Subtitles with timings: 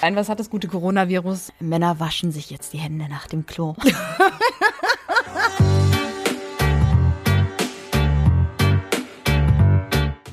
[0.00, 1.52] Ein, was hat das gute Coronavirus?
[1.60, 3.74] Männer waschen sich jetzt die Hände nach dem Klo.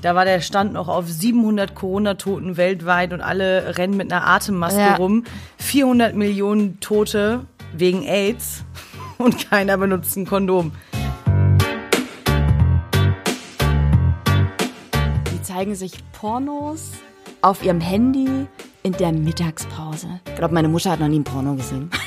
[0.02, 4.80] Da war der Stand noch auf 700 Corona-Toten weltweit und alle rennen mit einer Atemmaske
[4.80, 4.96] Ja.
[4.96, 5.24] rum.
[5.60, 8.66] 400 Millionen Tote wegen AIDS
[9.18, 10.74] und keiner benutzt ein Kondom.
[15.32, 16.92] Die zeigen sich Pornos
[17.44, 18.48] auf ihrem Handy
[18.84, 20.08] in der Mittagspause.
[20.28, 21.90] Ich glaube, meine Mutter hat noch nie ein Porno gesehen.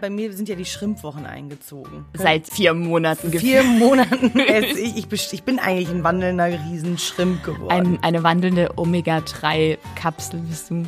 [0.00, 2.04] Bei mir sind ja die Schrimpwochen eingezogen.
[2.14, 3.32] Seit vier Monaten.
[3.32, 4.38] Vier Monaten.
[4.48, 7.70] Es- ich, ich, ich bin eigentlich ein wandelnder Riesenschrimp geworden.
[7.70, 10.84] Ein, eine wandelnde Omega-3-Kapsel bist du.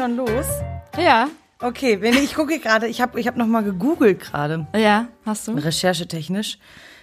[0.00, 0.46] Schon los?
[0.96, 1.28] Ja,
[1.62, 4.66] Okay, wenn ich, gucke gerade, ich habe ich hab noch mal gegoogelt gerade.
[4.74, 5.52] ja, hast du?
[5.52, 6.58] recherchetechnisch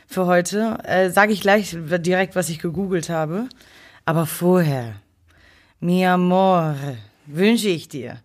[0.08, 0.80] für heute.
[0.84, 3.50] Äh, Sage ich gleich direkt, was ich gegoogelt habe.
[4.04, 4.96] Aber vorher,
[5.80, 8.18] mi amore, wünsche ich dir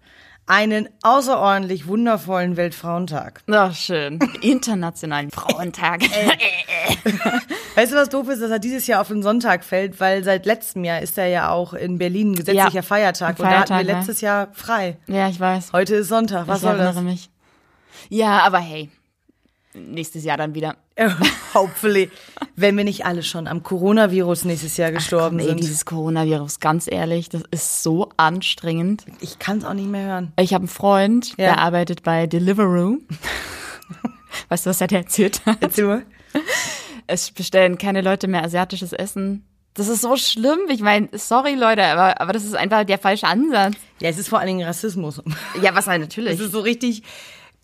[0.46, 3.42] einen außerordentlich wundervollen Weltfrauentag.
[3.50, 4.18] Ach, schön.
[4.40, 6.02] Internationalen Frauentag.
[7.74, 10.44] Weißt du, was doof ist, dass er dieses Jahr auf den Sonntag fällt, weil seit
[10.46, 13.28] letztem Jahr ist er ja auch in Berlin gesetzlicher Ja, Feiertag.
[13.40, 13.98] ein Und da hatten Feiertag, wir ja.
[13.98, 14.96] letztes Jahr frei.
[15.06, 15.72] ja, ich weiß.
[15.72, 16.46] Heute ist Sonntag.
[16.48, 16.96] Was ich soll das?
[16.96, 17.30] mich.
[18.08, 18.90] Ja, aber hey,
[19.74, 20.76] nächstes Jahr dann wieder.
[21.54, 22.10] Hopefully.
[22.56, 25.60] Wenn wir nicht alle schon am Coronavirus nächstes Jahr gestorben Ey, sind.
[25.60, 29.04] dieses Coronavirus, ganz ehrlich, das ist so anstrengend.
[29.20, 30.32] Ich kann es auch nicht mehr hören.
[30.38, 31.36] Ich habe einen Freund, Ja.
[31.36, 32.98] der arbeitet bei Deliveroo.
[34.48, 35.58] weißt du, was er dir erzählt hat?
[35.60, 36.02] Erzähl mal.
[37.06, 39.44] Es bestellen keine Leute mehr asiatisches Essen.
[39.74, 40.58] Das ist so schlimm.
[40.68, 43.74] Ich meine, sorry Leute, aber, aber das ist einfach der falsche Ansatz.
[44.00, 45.22] Ja, es ist vor allen Dingen Rassismus.
[45.62, 46.34] Ja, was halt natürlich.
[46.34, 47.02] Es ist so richtig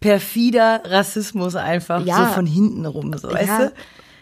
[0.01, 2.27] perfider Rassismus einfach, Ja.
[2.29, 3.59] so von hinten rum, so, weißt Ja.
[3.67, 3.73] du?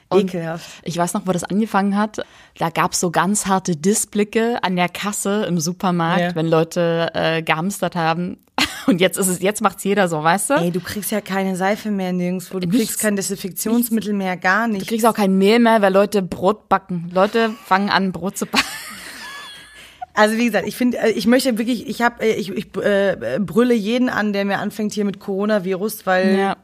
[0.08, 0.70] Und Ekelhaft.
[0.84, 2.20] Ich weiß noch, wo das angefangen hat.
[2.58, 6.34] Da gab's so ganz harte Dissblicke an der Kasse im Supermarkt, Ja.
[6.36, 8.38] wenn Leute äh, gehamstert haben.
[8.86, 10.54] Und jetzt ist es, jetzt macht's jeder so, weißt du?
[10.54, 12.76] Ey, du kriegst ja keine Seife mehr nirgendwo, du Nichts.
[12.86, 14.86] kriegst kein Desinfektionsmittel mehr, gar Du nicht.
[14.86, 17.10] kriegst auch kein Mehl mehr, weil Leute Brot backen.
[17.12, 18.64] Leute fangen an, Brot zu backen.
[20.16, 23.74] Also wie gesagt, ich finde, äh, ich möchte wirklich, ich habe, ich, ich äh, brülle
[23.74, 26.56] jeden an, der mir anfängt hier mit Coronavirus, weil Ja.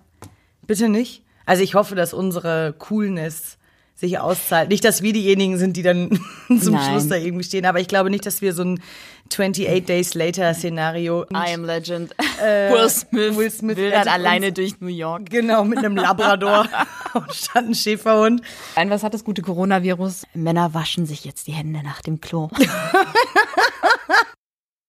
[0.67, 1.23] bitte nicht.
[1.45, 3.59] Also ich hoffe, dass unsere Coolness
[3.95, 4.71] sich auszahlt.
[4.71, 6.19] Nicht, dass wir diejenigen sind, die dann
[6.61, 6.91] zum Nein.
[6.91, 8.81] Schluss da irgendwie stehen, aber ich glaube nicht, dass wir so ein
[9.31, 12.15] 28 Days Later Szenario I am Legend.
[12.41, 15.31] Will Smith, Will Smith wildert rettet alleine durch New York.
[15.31, 16.69] Genau, mit einem Labrador
[17.31, 18.43] statt ein Schäferhund.
[18.75, 20.27] Ein, was hat das gute Coronavirus?
[20.35, 22.51] Männer waschen sich jetzt die Hände nach dem Klo.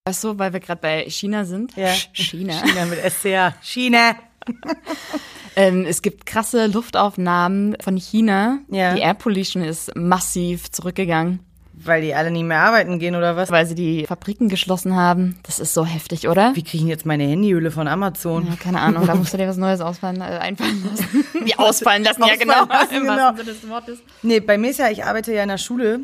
[0.05, 1.75] weißt du, weil wir gerade bei China sind?
[1.75, 1.93] Ja.
[2.13, 2.53] China.
[2.61, 3.53] China mit SCH.
[3.61, 4.15] China.
[5.55, 8.59] Ähm, es gibt krasse Luftaufnahmen von China.
[8.69, 8.95] Ja.
[8.95, 11.41] Die Air Pollution ist massiv zurückgegangen,
[11.85, 13.51] Weil die alle nicht mehr arbeiten gehen oder was?
[13.51, 15.37] weil sie die Fabriken geschlossen haben.
[15.43, 16.55] Das ist so heftig, oder?
[16.55, 18.47] Wie kriege ich denn jetzt meine Handyhülle von Amazon?
[18.47, 21.25] Ja, keine Ahnung, da musst du dir was Neues ausfallen, äh, einfallen lassen.
[21.45, 22.65] Wie ausfallen lassen, ja genau.
[22.65, 23.15] lassen, Im genau.
[23.15, 23.99] wahrsten Sinne des Wortes.
[24.21, 26.01] Nee, bei mir ist ja, ich arbeite ja in der Schule.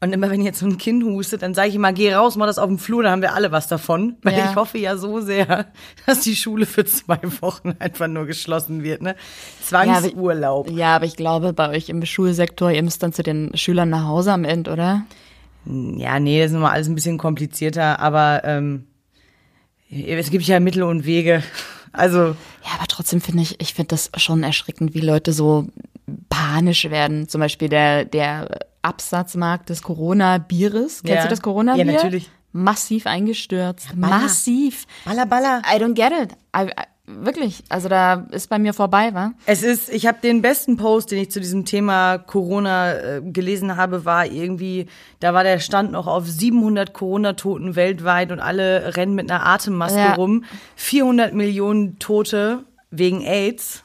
[0.00, 2.46] Und immer wenn jetzt so ein Kind hustet, dann sage ich immer, geh raus, mach
[2.46, 4.16] das auf dem Flur, dann haben wir alle was davon.
[4.22, 4.50] Weil Ja.
[4.50, 5.66] ich hoffe ja so sehr,
[6.06, 9.00] dass die Schule für zwei Wochen einfach nur geschlossen wird.
[9.00, 9.16] Ne?
[9.62, 10.70] Zwangsurlaub.
[10.70, 14.04] Ja, aber ich glaube, bei euch im Schulsektor, ihr müsst dann zu den Schülern nach
[14.06, 15.06] Hause am Ende, oder?
[15.64, 18.84] Ja, nee, das ist nochmal alles ein bisschen komplizierter, aber ähm,
[19.90, 21.42] es gibt ja Mittel und Wege.
[21.92, 25.66] Also, Ja, aber trotzdem finde ich, ich finde das schon erschreckend, wie Leute so
[26.28, 27.28] panisch werden.
[27.28, 28.48] Zum Beispiel der, der
[28.82, 31.02] Absatzmarkt des Corona-Bieres.
[31.02, 31.22] Kennst Ja.
[31.24, 31.84] du das Corona-Bier?
[31.84, 32.30] Ja, natürlich.
[32.52, 33.88] Massiv eingestürzt.
[33.94, 34.18] Baller.
[34.20, 34.86] Massiv.
[35.04, 35.62] baller, baller.
[35.66, 36.32] I don't get it.
[36.56, 37.62] I, I, wirklich.
[37.68, 39.32] Also da ist bei mir vorbei, wa?
[39.44, 43.76] Es ist, ich habe den besten Post, den ich zu diesem Thema Corona äh, gelesen
[43.76, 44.86] habe, war irgendwie,
[45.20, 49.98] da war der Stand noch auf 700 Corona-Toten weltweit und alle rennen mit einer Atemmaske
[49.98, 50.14] Ja.
[50.14, 50.44] rum.
[50.76, 53.82] 400 Millionen Tote wegen AIDS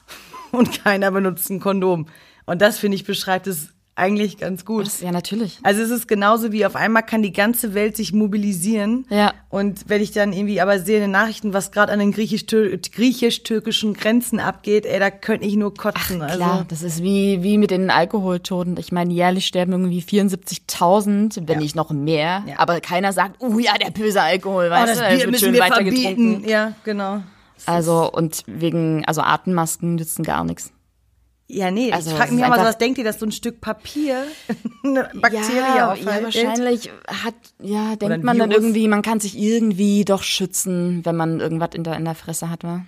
[0.58, 2.08] und keiner benutzt ein Kondom.
[2.46, 4.86] Und das, finde ich, beschreibt es eigentlich ganz gut.
[4.86, 5.60] Das, ja, natürlich.
[5.64, 9.06] Also es ist genauso wie auf einmal kann die ganze Welt sich mobilisieren.
[9.10, 9.34] Ja.
[9.50, 12.78] Und wenn ich dann irgendwie aber sehe in den Nachrichten, was gerade an den griechisch-tür-
[12.78, 16.20] griechisch-türkischen Grenzen abgeht, ey, da könnte ich nur kotzen.
[16.20, 18.78] Klar, also, das ist wie, wie mit den Alkoholtoten.
[18.78, 22.44] Ich meine, jährlich sterben irgendwie 74.000, wenn nicht noch mehr.
[22.48, 22.56] Ja.
[22.58, 25.32] Aber keiner sagt, oh ja, der böse Alkohol, oh, weißt das du, es Bier wird
[25.32, 26.44] müssen schön wir verbieten.
[26.48, 27.22] Ja, genau.
[27.68, 30.72] Also, und wegen, also Atemmasken nützen gar nichts.
[31.48, 33.60] Ja, nee, Also, ich frage mich immer so, was denkt ihr, dass so ein Stück
[33.60, 34.24] Papier
[34.86, 36.24] eine Bakterie ja, ja, aufhält?
[36.24, 38.64] wahrscheinlich hat, ja, denkt man dann Virus.
[38.64, 42.50] irgendwie, man kann sich irgendwie doch schützen, wenn man irgendwas in der, in der Fresse
[42.50, 42.86] hat, wa?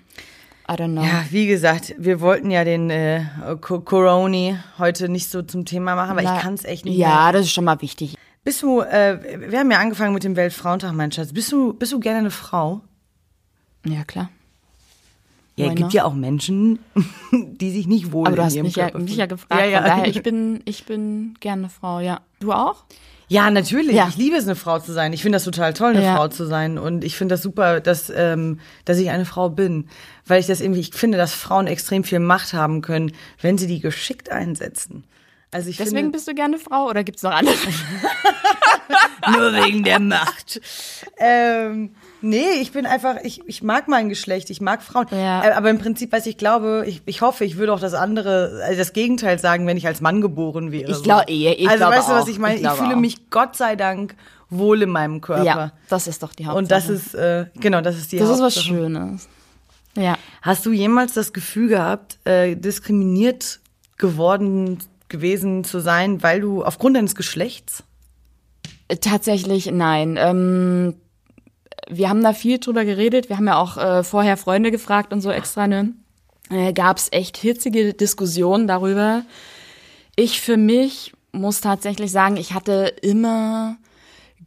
[0.69, 1.03] I don't know.
[1.03, 3.25] Ja, wie gesagt, wir wollten ja den äh,
[3.59, 6.97] Co- Coroni heute nicht so zum Thema machen, aber Na, ich kann es echt nicht
[6.97, 7.05] mehr.
[7.09, 8.15] Ja, das ist schon mal wichtig.
[8.45, 11.33] Bist du, äh, wir haben ja angefangen mit dem Weltfrauentag, mein Schatz.
[11.33, 12.79] Bist du, bist du gerne eine Frau?
[13.85, 14.29] Ja, klar.
[15.55, 16.79] Ja, es gibt ja auch Menschen,
[17.31, 19.67] die sich nicht wohl Aber du in hast ihrem mich ja, mich ja gefragt, Ja,
[19.67, 19.77] ja.
[19.81, 22.21] von daher, ich bin, ich bin gerne eine Frau, ja.
[22.39, 22.85] Du auch?
[23.29, 23.95] Ja, natürlich.
[23.95, 24.07] Ja.
[24.09, 25.13] Ich liebe es, eine Frau zu sein.
[25.13, 26.15] Ich finde das total toll, eine Ja.
[26.15, 26.77] Frau zu sein.
[26.77, 29.87] Und ich finde das super, dass, ähm, dass ich eine Frau bin.
[30.27, 33.11] Weil ich das irgendwie, ich finde, dass Frauen extrem viel Macht haben können,
[33.41, 35.03] wenn sie die geschickt einsetzen.
[35.53, 37.55] Also ich Deswegen finde, bist du gerne Frau oder gibt's noch andere?
[39.31, 40.59] nur wegen der Macht.
[41.17, 41.91] ähm,
[42.21, 45.05] nee, ich bin einfach, ich, ich mag mein Geschlecht, ich mag Frauen.
[45.11, 45.43] Ja.
[45.45, 48.61] Äh, Aber im Prinzip, was ich glaube, ich, ich hoffe, ich würde auch das andere,
[48.65, 50.89] also das Gegenteil sagen, wenn ich als Mann geboren wäre.
[50.91, 51.03] Ich so.
[51.03, 52.27] glaub- eh, ich Also glaube weißt du, was auch.
[52.29, 52.55] ich meine?
[52.55, 52.99] Ich Ich, glaube fühle auch.
[52.99, 54.15] mich Gott sei Dank
[54.49, 55.43] wohl in meinem Körper.
[55.43, 56.57] Ja, das ist doch die Hauptsache.
[56.59, 58.65] Und das ist, äh, genau, das ist die das ist was Hauptsache.
[58.65, 59.27] Schönes.
[59.95, 60.17] Ja.
[60.41, 63.59] Hast du jemals das Gefühl gehabt, äh, diskriminiert
[63.97, 64.79] geworden
[65.13, 67.83] gewesen zu sein, weil du aufgrund deines Geschlechts?
[68.99, 70.17] Tatsächlich nein.
[70.19, 70.95] Ähm,
[71.87, 73.29] wir haben da viel drüber geredet.
[73.29, 75.93] Wir haben ja auch äh, vorher Freunde gefragt und so extra, ne?
[76.49, 79.23] Äh, Gab es echt hitzige Diskussionen darüber.
[80.15, 83.77] Ich für mich muss tatsächlich sagen, ich hatte immer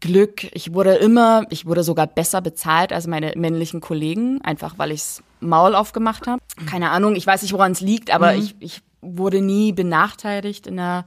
[0.00, 0.44] Glück.
[0.52, 5.22] Ich wurde immer, ich wurde sogar besser bezahlt als meine männlichen Kollegen, einfach weil ichs
[5.40, 6.42] Maul aufgemacht habe.
[6.68, 10.76] Keine Ahnung, ich weiß nicht, woran es liegt, aber ich, ich wurde nie benachteiligt in
[10.76, 11.06] der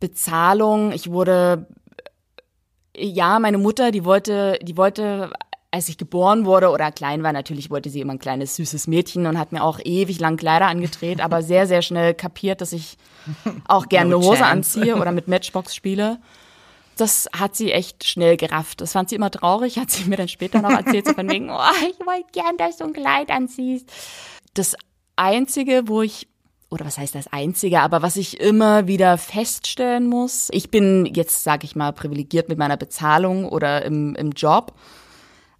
[0.00, 0.92] Bezahlung.
[0.92, 1.66] Ich wurde
[2.96, 5.32] ja, meine Mutter, die wollte, die wollte,
[5.70, 9.26] als ich geboren wurde oder klein war, natürlich wollte sie immer ein kleines süßes Mädchen
[9.26, 12.96] und hat mir auch ewig lang Kleider angedreht, aber sehr, sehr schnell kapiert, dass ich
[13.66, 14.50] auch gerne No eine Hose chance.
[14.50, 16.18] anziehe oder mit Matchbox spiele.
[16.96, 18.80] Das hat sie echt schnell gerafft.
[18.80, 21.50] Das fand sie immer traurig, hat sie mir dann später noch erzählt, so von wegen,
[21.50, 23.90] oh, ich wollte gern, dass du ein Kleid anziehst.
[24.54, 24.76] Das
[25.16, 26.28] Einzige, wo ich
[26.74, 31.44] oder was heißt das Einzige, aber was ich immer wieder feststellen muss, ich bin jetzt,
[31.44, 34.74] sage ich mal, privilegiert mit meiner Bezahlung oder im, im Job,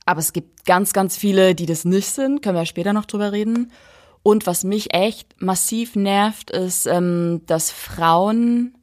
[0.07, 3.33] aber es gibt ganz, ganz viele, die das nicht sind, können wir später noch drüber
[3.33, 3.71] reden.
[4.25, 8.75] Und was mich echt massiv nervt, ist, ähm, dass Frauen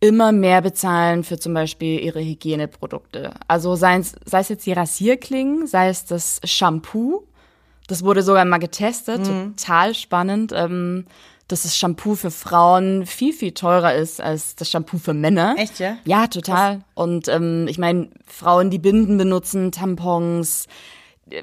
[0.00, 3.32] immer mehr bezahlen für zum Beispiel ihre Hygieneprodukte.
[3.48, 7.24] Also sei es, sei es jetzt die Rasierklingen, sei es das Shampoo.
[7.86, 11.06] Das wurde sogar mal getestet, total spannend, ähm,
[11.52, 15.54] dass das Shampoo für Frauen viel, viel teurer ist als das Shampoo für Männer.
[15.58, 15.96] Echt, ja?
[16.04, 16.80] Ja, total.
[16.94, 20.66] Und ähm, ich meine, Frauen, die Binden benutzen, Tampons,
[21.30, 21.42] äh,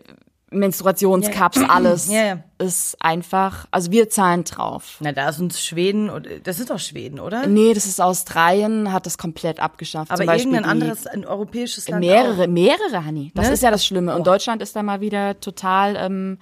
[0.50, 2.44] Menstruationscups, alles Ja, ja.
[2.58, 4.96] ist einfach, also wir zahlen drauf.
[5.02, 6.10] Na, da ist uns Schweden,
[6.44, 7.48] das ist doch Schweden, oder?
[7.48, 10.10] Nee, das ist Australien, hat das komplett abgeschafft.
[10.12, 12.48] Aber Zum irgendein die- anderes, ein europäisches Land Mehrere, auch.
[12.48, 13.32] mehrere, Hanni.
[13.36, 13.54] Das Ne?
[13.54, 14.16] ist ja das Schlimme.
[14.16, 16.38] Und Deutschland ist da mal wieder total ähm,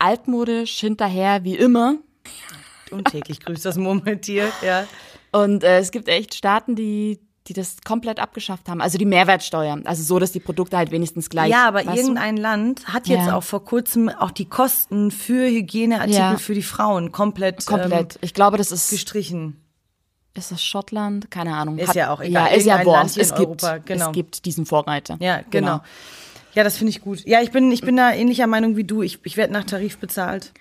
[0.00, 1.94] altmodisch, hinterher, wie immer.
[2.94, 4.86] Und täglich grüßt das Murmeltier, ja.
[5.32, 7.18] Und äh, es gibt echt Staaten, die,
[7.48, 8.80] die das komplett abgeschafft haben.
[8.80, 9.80] Also die Mehrwertsteuer.
[9.84, 11.50] Also so, dass die Produkte halt wenigstens gleich.
[11.50, 12.00] Ja, aber weißt du?
[12.00, 13.36] irgendein Land hat jetzt Ja.
[13.36, 16.36] auch vor kurzem auch die Kosten für Hygieneartikel Ja.
[16.36, 18.18] für die Frauen komplett, Komplett.
[18.22, 19.60] ich glaube, das Ähm, ist, gestrichen.
[20.34, 21.30] ist das Schottland?
[21.30, 21.78] Keine Ahnung.
[21.78, 22.50] Ist ja auch egal.
[22.50, 24.06] Ja, ist ja Irgendein Land Es in gibt, Europa, genau.
[24.06, 25.16] es gibt diesen Vorreiter.
[25.20, 25.80] Ja, genau.
[26.54, 27.24] Ja, das finde ich gut.
[27.26, 29.02] Ja, ich bin, ich bin da ähnlicher Meinung wie du.
[29.02, 30.52] Ich, ich werde nach Tarif bezahlt.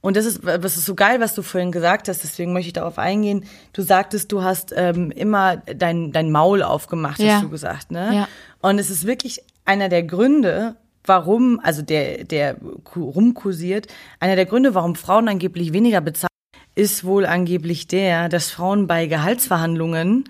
[0.00, 2.72] Und das ist, was ist so geil, was du vorhin gesagt hast, deswegen möchte ich
[2.72, 3.44] darauf eingehen.
[3.72, 7.34] Du sagtest, du hast ähm, immer dein, dein Maul aufgemacht, Ja.
[7.34, 8.10] hast du gesagt, ne?
[8.14, 8.28] Ja.
[8.60, 13.88] Und es ist wirklich einer der Gründe, warum, also der, der ku- rumkursiert,
[14.20, 16.28] einer der Gründe, warum Frauen angeblich weniger bezahlen,
[16.76, 20.24] ist wohl angeblich der, dass Frauen bei Gehaltsverhandlungen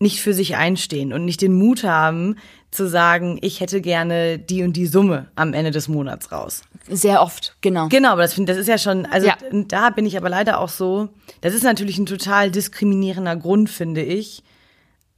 [0.00, 2.36] nicht für sich einstehen und nicht den Mut haben
[2.70, 6.62] zu sagen, ich hätte gerne die und die Summe am Ende des Monats raus.
[6.88, 7.88] Sehr oft, genau.
[7.88, 9.36] Genau, aber das, das ist ja schon, also Ja.
[9.52, 11.10] da bin ich aber leider auch so,
[11.42, 14.42] das ist natürlich ein total diskriminierender Grund, finde ich.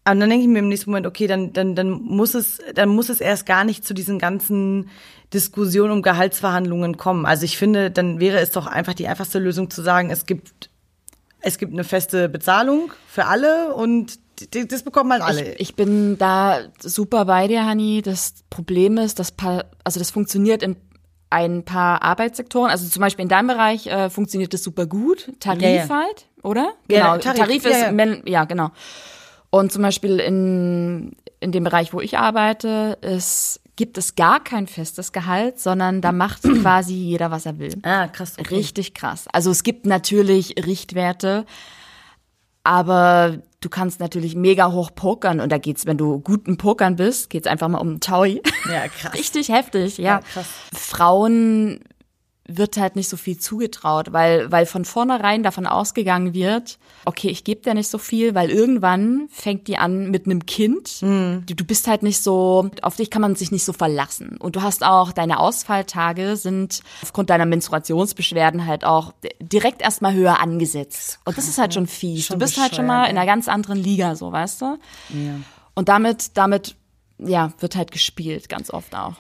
[0.05, 2.89] Aber dann denke ich mir im nächsten Moment, okay, dann, dann, dann muss es, dann
[2.89, 4.89] muss es erst gar nicht zu diesen ganzen
[5.33, 7.25] Diskussionen um Gehaltsverhandlungen kommen.
[7.25, 10.71] Also ich finde, dann wäre es doch einfach die einfachste Lösung zu sagen, es gibt,
[11.41, 14.19] es gibt eine feste Bezahlung für alle und
[14.51, 15.55] das bekommen halt alle.
[15.55, 18.03] Ich, ich bin da super bei dir, Hani.
[18.03, 20.77] Das Problem ist, dass pa also das funktioniert in
[21.31, 22.71] ein paar Arbeitssektoren.
[22.71, 25.33] Also zum Beispiel in deinem Bereich äh, funktioniert das super gut.
[25.41, 25.89] Tarif Ja, ja.
[25.89, 26.75] halt, oder?
[26.89, 27.19] Ja, Genau.
[27.19, 28.71] Tarif, Tarif, ist, ja genau.
[29.51, 34.67] Und zum Beispiel in, in dem Bereich, wo ich arbeite, ist gibt es gar kein
[34.67, 37.75] festes Gehalt, sondern da macht quasi jeder, was er will.
[37.83, 38.35] Ah, krass.
[38.39, 38.57] Okay.
[38.57, 39.27] Richtig krass.
[39.33, 41.47] Also es gibt natürlich Richtwerte,
[42.65, 47.31] aber du kannst natürlich mega hoch pokern und da geht's, wenn du guten Pokern bist,
[47.31, 48.43] geht's einfach mal um Taui.
[48.71, 49.15] Ja, krass.
[49.19, 50.05] Richtig heftig, ja.
[50.05, 50.47] Ja, krass.
[50.75, 51.81] Frauen
[52.57, 57.45] wird halt nicht so viel zugetraut, weil, weil von vornherein davon ausgegangen wird, okay, ich
[57.45, 61.03] gebe dir nicht so viel, weil irgendwann fängt die an mit einem Kind.
[61.03, 64.37] Du, du bist halt nicht so, auf dich kann man sich nicht so verlassen.
[64.39, 70.41] Und du hast auch, deine Ausfalltage sind aufgrund deiner Menstruationsbeschwerden halt auch direkt erstmal höher
[70.41, 71.21] angesetzt.
[71.25, 72.27] Und das ist halt schon fies.
[72.27, 74.79] Schon du bist halt schon mal in einer ganz anderen Liga, so, weißt du?
[75.11, 75.35] Ja.
[75.75, 76.77] Und damit, damit,
[77.19, 79.15] ja, wird halt gespielt, ganz oft auch.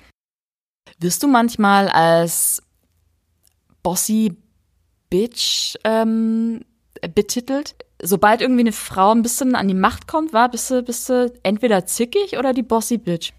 [0.98, 2.62] Wirst du manchmal als
[3.82, 4.36] Bossy
[5.10, 6.60] Bitch ähm,
[7.14, 7.74] betitelt?
[8.00, 11.32] Sobald irgendwie eine Frau ein bisschen an die Macht kommt, war, bist du, bist du
[11.42, 13.32] entweder zickig oder die Bossy Bitch?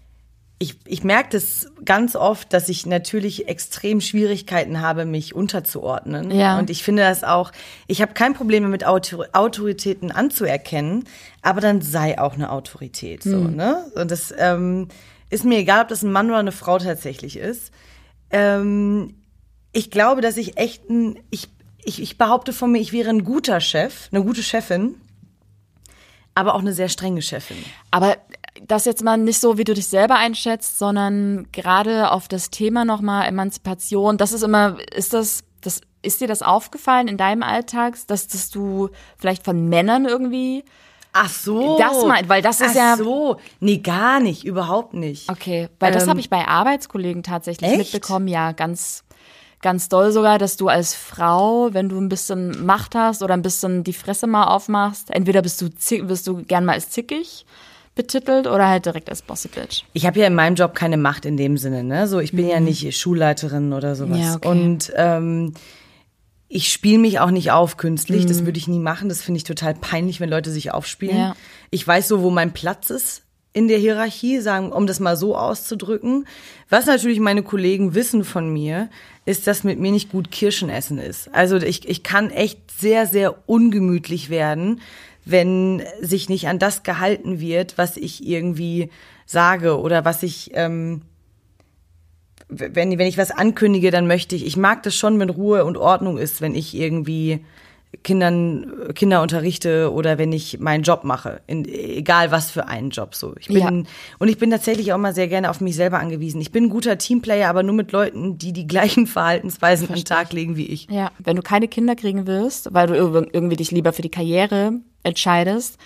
[0.60, 6.30] Ich, ich merke das ganz oft, dass ich natürlich extrem Schwierigkeiten habe, mich unterzuordnen.
[6.30, 6.58] Ja.
[6.58, 7.50] Und ich finde das auch,
[7.88, 11.04] ich habe kein Problem mit Autor Autoritäten anzuerkennen,
[11.42, 13.24] aber dann sei auch eine Autorität.
[13.24, 13.84] So, ne?
[13.96, 14.88] Und das ähm,
[15.28, 17.72] ist mir egal, ob das ein Mann oder eine Frau tatsächlich ist.
[18.30, 19.16] Ähm,
[19.74, 21.48] ich glaube, dass ich echt ein, ich,
[21.84, 24.94] ich, ich behaupte von mir, ich wäre ein guter Chef, eine gute Chefin,
[26.34, 27.56] aber auch eine sehr strenge Chefin.
[27.90, 28.16] Aber
[28.66, 32.84] das jetzt mal nicht so, wie du dich selber einschätzt, sondern gerade auf das Thema
[32.84, 34.16] nochmal Emanzipation.
[34.16, 38.50] Das ist immer, ist das, das, ist dir das aufgefallen in deinem Alltag, dass, dass
[38.50, 40.64] du vielleicht von Männern irgendwie,
[41.16, 41.78] Ach so.
[41.78, 43.36] Das meint- weil das ist Ach ja- so.
[43.60, 45.30] Nee, gar nicht, überhaupt nicht.
[45.30, 47.78] okay, weil das Ähm, habe ich bei Arbeitskollegen tatsächlich echt?
[47.94, 49.04] mitbekommen, ja, ganz,
[49.64, 53.40] ganz doll sogar, dass du als Frau, wenn du ein bisschen Macht hast oder ein
[53.40, 55.70] bisschen die Fresse mal aufmachst, entweder bist du,
[56.06, 57.46] bist du gern mal als zickig
[57.94, 59.84] betitelt oder halt direkt als Bossy Bitch.
[59.94, 62.08] Ich habe ja in meinem Job keine Macht in dem Sinne, ne?
[62.08, 64.18] So, ich bin ja nicht Schulleiterin oder sowas.
[64.18, 64.22] Mhm.
[64.22, 64.48] Ja, okay.
[64.48, 65.54] Und ähm,
[66.48, 68.24] ich spiele mich auch nicht auf künstlich.
[68.24, 68.28] Mhm.
[68.28, 69.08] Das würde ich nie machen.
[69.08, 71.16] Das finde ich total peinlich, wenn Leute sich aufspielen.
[71.16, 71.36] Ja.
[71.70, 73.22] Ich weiß so, wo mein Platz ist
[73.54, 76.26] in der Hierarchie, sagen, um das mal so auszudrücken.
[76.68, 78.90] Was natürlich meine Kollegen wissen von mir,
[79.26, 81.32] ist, dass mit mir nicht gut Kirschen essen ist.
[81.34, 84.80] Also ich, ich kann echt sehr, sehr ungemütlich werden,
[85.24, 88.90] wenn sich nicht an das gehalten wird, was ich irgendwie
[89.26, 91.02] sage oder was ich, ähm,
[92.48, 95.78] wenn, wenn ich was ankündige, dann möchte ich, ich mag das schon, wenn Ruhe und
[95.78, 97.42] Ordnung ist, wenn ich irgendwie
[98.02, 103.14] Kindern, Kinder unterrichte oder wenn ich meinen Job mache, in, egal was für einen Job
[103.14, 103.34] so.
[103.38, 103.68] Ich bin, Ja.
[104.18, 106.40] und ich bin tatsächlich auch mal sehr gerne auf mich selber angewiesen.
[106.40, 110.04] Ich bin ein guter Teamplayer, aber nur mit Leuten, die die gleichen Verhaltensweisen an den
[110.04, 110.88] Tag legen wie ich.
[110.90, 114.10] Ja, wenn du keine Kinder kriegen willst, weil du irg- irgendwie dich lieber für die
[114.10, 114.72] Karriere
[115.02, 115.78] entscheidest,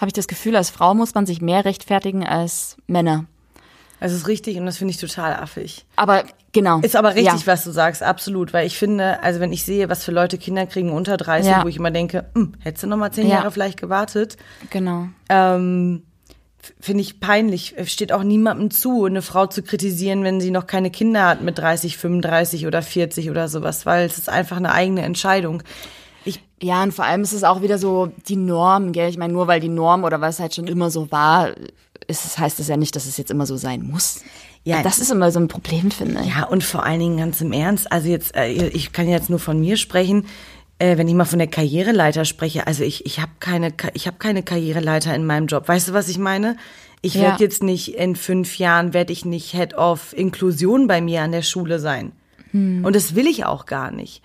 [0.00, 3.26] habe ich das Gefühl, als Frau muss man sich mehr rechtfertigen als Männer.
[4.04, 5.86] Das ist richtig und das finde ich total affig.
[5.96, 6.80] Aber genau.
[6.80, 7.46] Ist aber richtig, ja.
[7.46, 8.52] was du sagst, absolut.
[8.52, 11.64] Weil ich finde, also wenn ich sehe, was für Leute Kinder kriegen unter 30, Ja.
[11.64, 13.36] wo ich immer denke, hm, hättest du noch mal zehn Ja.
[13.36, 14.36] Jahre vielleicht gewartet,
[14.68, 15.08] Genau.
[15.30, 16.02] ähm,
[16.78, 17.76] finde ich peinlich.
[17.78, 21.40] Es steht auch niemandem zu, eine Frau zu kritisieren, wenn sie noch keine Kinder hat
[21.40, 25.62] mit 30, 35 oder 40 oder sowas, weil es ist einfach eine eigene Entscheidung.
[26.64, 29.10] Ja, und vor allem ist es auch wieder so die Norm, gell?
[29.10, 31.50] Ich meine, nur weil die Norm oder es halt schon immer so war,
[32.06, 34.22] ist heißt es ja nicht, dass es jetzt immer so sein muss.
[34.64, 34.82] Ja.
[34.82, 36.34] Das ist immer so ein Problem, finde ich.
[36.34, 39.38] ja, und vor allen Dingen ganz im Ernst, also jetzt, äh, ich kann jetzt nur
[39.38, 40.24] von mir sprechen,
[40.78, 44.16] äh, wenn ich mal von der Karriereleiter spreche, also ich, ich habe keine, ich habe
[44.16, 45.68] keine Karriereleiter in meinem Job.
[45.68, 46.56] Weißt du, was ich meine?
[47.02, 47.20] Ich Ja.
[47.24, 51.32] werde jetzt nicht in fünf Jahren werde ich nicht Head of Inklusion bei mir an
[51.32, 52.12] der Schule sein.
[52.54, 54.22] Und das will ich auch gar nicht.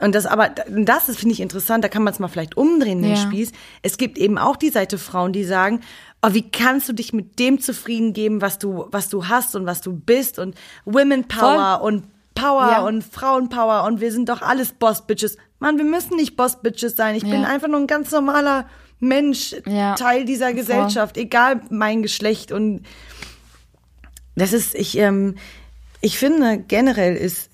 [0.00, 3.02] Und das aber, das ist, finde ich interessant, da kann man es mal vielleicht umdrehen,
[3.02, 3.16] den Ja.
[3.16, 3.52] Spieß.
[3.82, 5.80] Es gibt eben auch die Seite Frauen, die sagen,
[6.22, 9.66] oh, wie kannst du dich mit dem zufrieden geben, was du, was du hast und
[9.66, 10.54] was du bist und
[10.86, 12.04] Women Power und
[12.34, 12.80] Power Ja.
[12.82, 15.36] und Frauenpower und wir sind doch alles Boss Bitches.
[15.58, 17.14] Mann, wir müssen nicht Boss Bitches sein.
[17.14, 17.48] Ich bin Ja.
[17.48, 18.66] einfach nur ein ganz normaler
[19.00, 19.94] Mensch, Ja.
[19.96, 22.84] Teil dieser Gesellschaft, egal mein Geschlecht und
[24.36, 25.36] das ist, ich, ähm,
[26.00, 27.50] ich finde generell ist,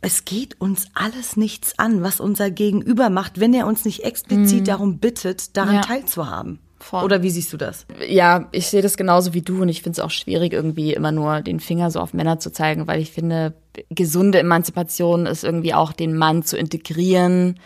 [0.00, 4.68] es geht uns alles nichts an, was unser Gegenüber macht, wenn er uns nicht explizit
[4.68, 5.74] darum bittet, daran Mhm.
[5.76, 5.80] Ja.
[5.82, 6.58] teilzuhaben.
[6.80, 7.02] Voll.
[7.02, 7.86] Oder wie siehst du das?
[8.08, 11.10] Ja, ich sehe das genauso wie du und ich finde es auch schwierig, irgendwie immer
[11.10, 13.54] nur den Finger so auf Männer zu zeigen, weil ich finde,
[13.90, 17.58] gesunde Emanzipation ist irgendwie auch den Mann zu integrieren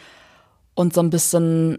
[0.74, 1.78] und so ein bisschen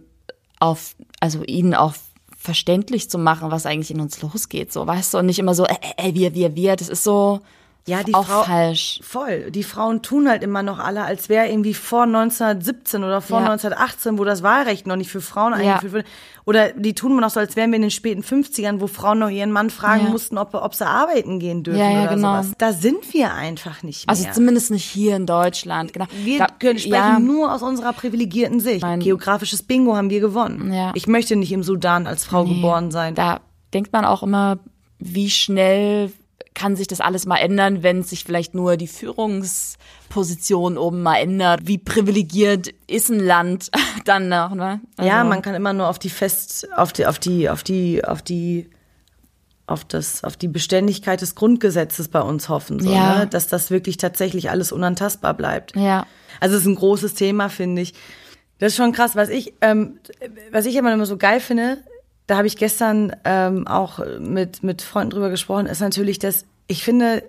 [0.59, 1.95] auf, also ihnen auch
[2.37, 5.65] verständlich zu machen, was eigentlich in uns losgeht, so, weißt du, und nicht immer so,
[5.65, 7.39] äh, äh, wir, wir, wir, das ist so,
[7.85, 9.01] Ja, die auch Frau, falsch.
[9.03, 9.51] Voll.
[9.51, 13.47] Die Frauen tun halt immer noch alle, als wäre irgendwie vor 1917 oder vor Ja.
[13.49, 15.75] 1918, wo das Wahlrecht noch nicht für Frauen Ja.
[15.75, 16.05] eingeführt wurde.
[16.45, 19.29] Oder die tun noch so, als wären wir in den späten 50ern, wo Frauen noch
[19.29, 20.09] ihren Mann fragen Ja.
[20.11, 22.41] mussten, ob, ob sie arbeiten gehen dürfen Ja, ja, oder genau.
[22.41, 22.53] sowas.
[22.57, 24.11] Da sind wir einfach nicht mehr.
[24.15, 25.91] Also zumindest nicht hier in Deutschland.
[25.91, 26.05] Genau.
[26.23, 28.81] wir Da- können sprechen ja, nur aus unserer privilegierten Sicht.
[28.81, 30.71] Mein- Geografisches Bingo haben wir gewonnen.
[30.71, 30.91] Ja.
[30.95, 33.13] Ich möchte nicht im Sudan als Frau geboren sein.
[33.15, 33.41] Da
[33.73, 34.57] denkt man auch immer,
[34.99, 36.11] wie schnell
[36.53, 41.61] kann sich das alles mal ändern, wenn sich vielleicht nur die Führungsposition oben mal ändert.
[41.63, 43.71] Wie privilegiert ist ein Land
[44.05, 44.81] dann noch, ne?
[44.97, 48.03] Also, Ja, man kann immer nur auf die fest, auf die, auf die, auf die,
[48.05, 48.69] auf die,
[49.65, 53.19] auf das, auf die Beständigkeit des Grundgesetzes bei uns hoffen, so, Ja.
[53.19, 53.27] ne?
[53.27, 55.75] dass das wirklich tatsächlich alles unantastbar bleibt.
[55.75, 56.05] Ja.
[56.39, 57.93] Also es ist ein großes Thema, finde ich.
[58.59, 59.15] Das ist schon krass.
[59.15, 59.99] Was ich, ähm,
[60.51, 61.83] was ich immer immer so geil finde,
[62.27, 66.83] da habe ich gestern ähm, auch mit, mit Freunden drüber gesprochen, ist natürlich, dass ich
[66.83, 67.23] finde,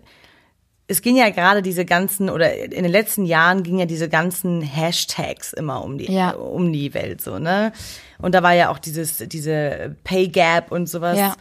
[0.87, 4.61] es ging ja gerade diese ganzen, oder in den letzten Jahren gingen ja diese ganzen
[4.63, 6.31] Hashtags immer um die, Ja.
[6.33, 7.73] um die Welt, so, ne?
[8.19, 11.19] Und da war ja auch dieses, diese Pay Gap und sowas.
[11.19, 11.35] Ja.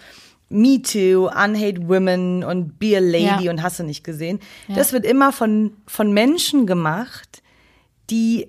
[0.50, 3.52] Me Too, Unhate Women und Be a Lady Ja.
[3.52, 4.40] und hast du nicht gesehen.
[4.70, 7.42] Das wird immer von, von Menschen gemacht,
[8.10, 8.48] die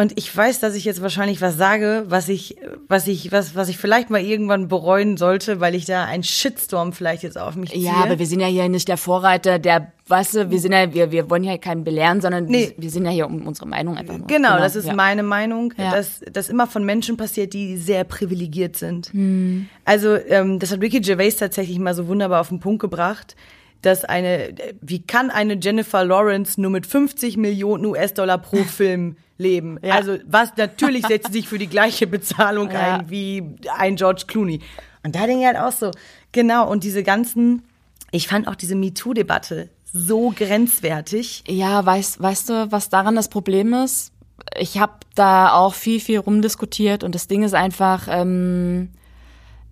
[0.00, 2.56] und ich weiß, dass ich jetzt wahrscheinlich was sage, was ich,
[2.88, 6.94] was ich, was, was ich vielleicht mal irgendwann bereuen sollte, weil ich da einen Shitstorm
[6.94, 7.84] vielleicht jetzt auf mich ziehe.
[7.84, 10.94] Ja, aber wir sind ja hier nicht der Vorreiter, der, weißt du, wir sind ja,
[10.94, 12.72] wir, wir wollen ja keinen belehren, sondern Nee.
[12.76, 14.26] wir, wir sind ja hier um unsere Meinung einfach nur.
[14.26, 14.94] Genau, das ist ja.
[14.94, 15.90] meine Meinung, Ja.
[15.92, 19.08] dass das immer von Menschen passiert, die sehr privilegiert sind.
[19.12, 19.68] Hm.
[19.84, 23.36] Also ähm, das hat Ricky Gervais tatsächlich mal so wunderbar auf den Punkt gebracht,
[23.82, 29.78] dass eine, wie kann eine Jennifer Lawrence nur mit 50 Millionen US-Dollar pro Film leben?
[29.82, 29.94] Ja.
[29.94, 32.96] Also was natürlich setzt sie sich für die gleiche Bezahlung Ja.
[32.96, 33.42] ein wie
[33.78, 34.60] ein George Clooney.
[35.02, 35.90] Und da denke ich halt auch so,
[36.32, 37.62] genau, und diese ganzen,
[38.10, 41.42] ich fand auch diese MeToo-Debatte so grenzwertig.
[41.48, 44.12] Ja, weißt, weißt du, was daran das Problem ist?
[44.58, 48.90] Ich habe da auch viel, viel rumdiskutiert und das Ding ist einfach, ähm,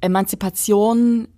[0.00, 1.28] Emanzipation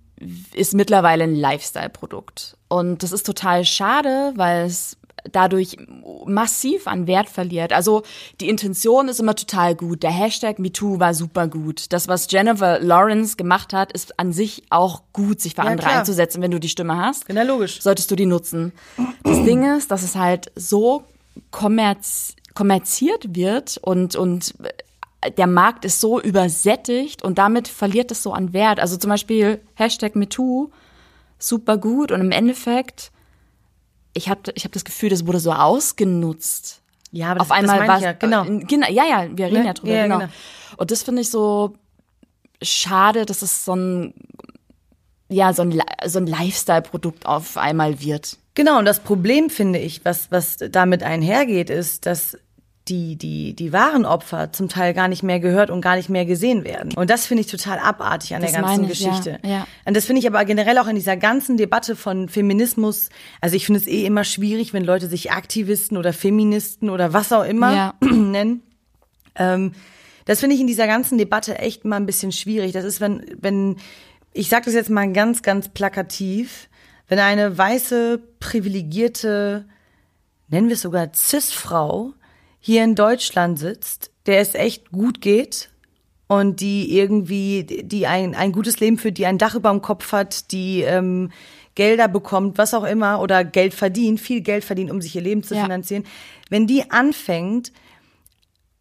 [0.53, 2.57] ist mittlerweile ein Lifestyle-Produkt.
[2.67, 4.97] Und das ist total schade, weil es
[5.31, 5.77] dadurch
[6.25, 7.73] massiv an Wert verliert.
[7.73, 8.01] Also
[8.39, 10.01] die Intention ist immer total gut.
[10.01, 11.93] Der Hashtag MeToo war super gut.
[11.93, 15.87] Das, was Jennifer Lawrence gemacht hat, ist an sich auch gut, sich für Ja, andere
[15.89, 15.99] klar.
[15.99, 17.81] einzusetzen, wenn du die Stimme hast Na logisch.
[17.81, 18.71] solltest du die nutzen.
[19.23, 21.03] Das Ding ist, dass es halt so
[21.51, 24.53] kommerz kommerziert wird und, und
[25.37, 28.79] der Markt ist so übersättigt und damit verliert es so an Wert.
[28.79, 30.71] Also zum Beispiel Hashtag MeToo,
[31.37, 33.11] super gut und im Endeffekt,
[34.13, 36.81] ich habe ich hab das Gefühl, das wurde so ausgenutzt.
[37.11, 38.45] Ja, aber das, Auf einmal war ja, genau.
[38.45, 39.65] genau, ja, ja, wir reden Ne?
[39.65, 40.19] ja drüber, Ja, genau.
[40.19, 40.31] genau.
[40.77, 41.75] Und das finde ich so
[42.61, 44.13] schade, dass es so ein
[45.31, 48.37] ja, so ein, so ein Lifestyle-Produkt auf einmal wird.
[48.53, 52.37] Genau, und das Problem finde ich, was, was damit einhergeht, ist, dass
[52.87, 56.25] die, die, die wahren Opfer zum Teil gar nicht mehr gehört und gar nicht mehr
[56.25, 56.93] gesehen werden.
[56.95, 59.39] Und das finde ich total abartig an Das der ganzen ich, ja, Geschichte.
[59.45, 59.67] ja.
[59.85, 63.09] Und das finde ich aber generell auch in dieser ganzen Debatte von Feminismus.
[63.39, 67.31] Also ich finde es eh immer schwierig, wenn Leute sich Aktivisten oder Feministen oder was
[67.31, 67.93] auch immer Ja.
[68.01, 68.63] nennen.
[69.35, 69.73] Ähm,
[70.25, 72.71] das finde ich in dieser ganzen Debatte echt mal ein bisschen schwierig.
[72.71, 73.77] Das ist, wenn, wenn,
[74.33, 76.67] ich sage das jetzt mal ganz, ganz plakativ,
[77.07, 79.65] wenn eine weiße, privilegierte,
[80.47, 82.13] nennen wir es sogar Cis-Frau,
[82.61, 85.69] hier in Deutschland sitzt, der es echt gut geht
[86.27, 90.11] und die irgendwie, die ein, ein gutes Leben führt, die ein Dach über dem Kopf
[90.13, 91.31] hat, die ähm,
[91.75, 95.43] Gelder bekommt, was auch immer, oder Geld verdient, viel Geld verdient, um sich ihr Leben
[95.43, 95.63] zu Ja.
[95.63, 96.03] finanzieren.
[96.49, 97.71] Wenn die anfängt,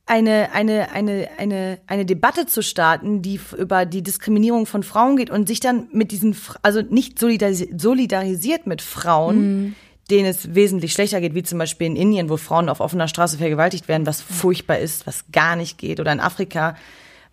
[0.06, 5.30] eine, eine, eine, eine, eine Debatte zu starten, die über die Diskriminierung von Frauen geht
[5.30, 9.76] und sich dann mit diesen, also nicht solidarisi solidarisiert mit Frauen,
[10.10, 13.38] denen es wesentlich schlechter geht, wie zum Beispiel in Indien, wo Frauen auf offener Straße
[13.38, 16.76] vergewaltigt werden, was furchtbar ist, was gar nicht geht, oder in Afrika,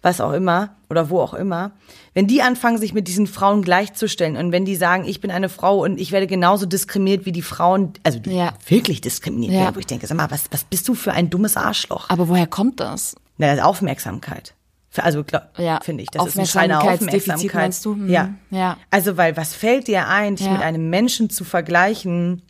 [0.03, 1.71] was auch immer, oder wo auch immer.
[2.13, 5.49] Wenn die anfangen, sich mit diesen Frauen gleichzustellen und wenn die sagen, ich bin eine
[5.49, 8.53] Frau und ich werde genauso diskriminiert wie die Frauen, also die Ja.
[8.67, 9.59] wirklich diskriminiert Ja.
[9.61, 12.09] werden, wo ich denke, sag mal, was, was bist du für ein dummes Arschloch?
[12.09, 13.15] Aber woher kommt das?
[13.37, 14.53] Na, das ist Aufmerksamkeit.
[14.99, 15.23] Also
[15.59, 17.61] Ja, finde ich, das ist reine Aufmerksamkeitsdefizit Aufmerksamkeit.
[17.61, 17.93] meinst du?
[17.95, 18.09] Mhm.
[18.09, 18.29] Ja.
[18.49, 18.77] Ja.
[18.89, 20.53] Also, weil was fällt dir ein, dich Ja.
[20.53, 22.41] mit einem Menschen zu vergleichen,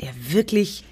[0.00, 0.84] der wirklich,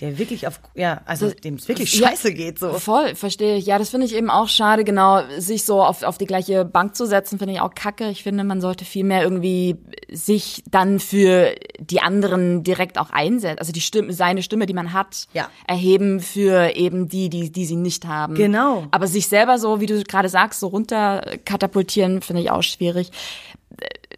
[0.00, 2.74] der wirklich auf, ja, also dem es wirklich Ja, scheiße geht, so.
[2.74, 3.64] Voll, verstehe ich.
[3.64, 6.94] Ja, das finde ich eben auch schade, genau, sich so auf, auf die gleiche Bank
[6.94, 8.10] zu setzen, finde ich auch kacke.
[8.10, 9.76] Ich finde, man sollte viel mehr irgendwie
[10.10, 13.58] sich dann für die anderen direkt auch einsetzen.
[13.58, 15.48] Also die Stimme, seine Stimme, die man hat, Ja.
[15.66, 18.34] erheben für eben die, die, die sie nicht haben.
[18.34, 18.86] Genau.
[18.90, 23.10] Aber sich selber so, wie du gerade sagst, so runter katapultieren, finde ich auch schwierig.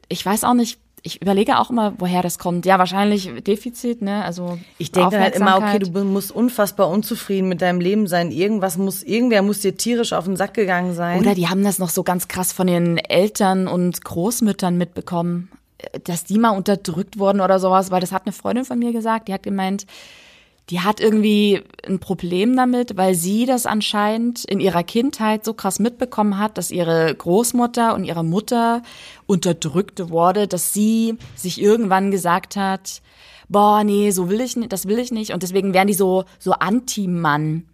[0.09, 2.67] Ich weiß auch nicht, ich überlege auch immer, woher das kommt.
[2.67, 4.25] Ja, wahrscheinlich Defizit, ne?
[4.25, 8.31] Also Ich denke halt immer, okay, du musst unfassbar unzufrieden mit deinem Leben sein.
[8.31, 11.21] Irgendwas muss, irgendwer muss dir tierisch auf den Sack gegangen sein.
[11.21, 15.51] Oder die haben das noch so ganz krass von den Eltern und Großmüttern mitbekommen,
[16.05, 19.29] dass die mal unterdrückt wurden oder sowas, weil das hat eine Freundin von mir gesagt,
[19.29, 19.87] die hat gemeint,
[20.71, 25.79] die hat irgendwie ein Problem damit, weil sie das anscheinend in ihrer Kindheit so krass
[25.79, 28.83] mitbekommen hat, dass ihre Großmutter und ihre Mutter
[29.27, 33.01] unterdrückt wurde, dass sie sich irgendwann gesagt hat,
[33.49, 36.25] boah, nee, so will ich nicht, das will ich nicht und deswegen wären die so
[36.39, 37.65] so Anti-Mann.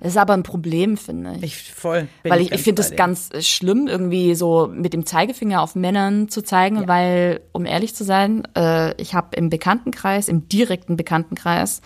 [0.00, 1.42] Das ist aber ein Problem, finde ich.
[1.42, 2.08] ich voll.
[2.22, 2.96] Weil ich, ich finde dir.
[2.96, 7.94] ganz äh, schlimm, irgendwie so mit dem Zeigefinger auf Männern zu zeigen, weil, um ehrlich
[7.94, 11.82] zu sein, äh, ich habe im Bekanntenkreis, im direkten Bekanntenkreis,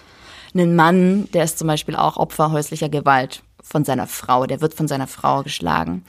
[0.54, 4.46] einen Mann, der ist zum Beispiel auch Opfer häuslicher Gewalt von seiner Frau.
[4.46, 6.04] Der wird von seiner Frau geschlagen.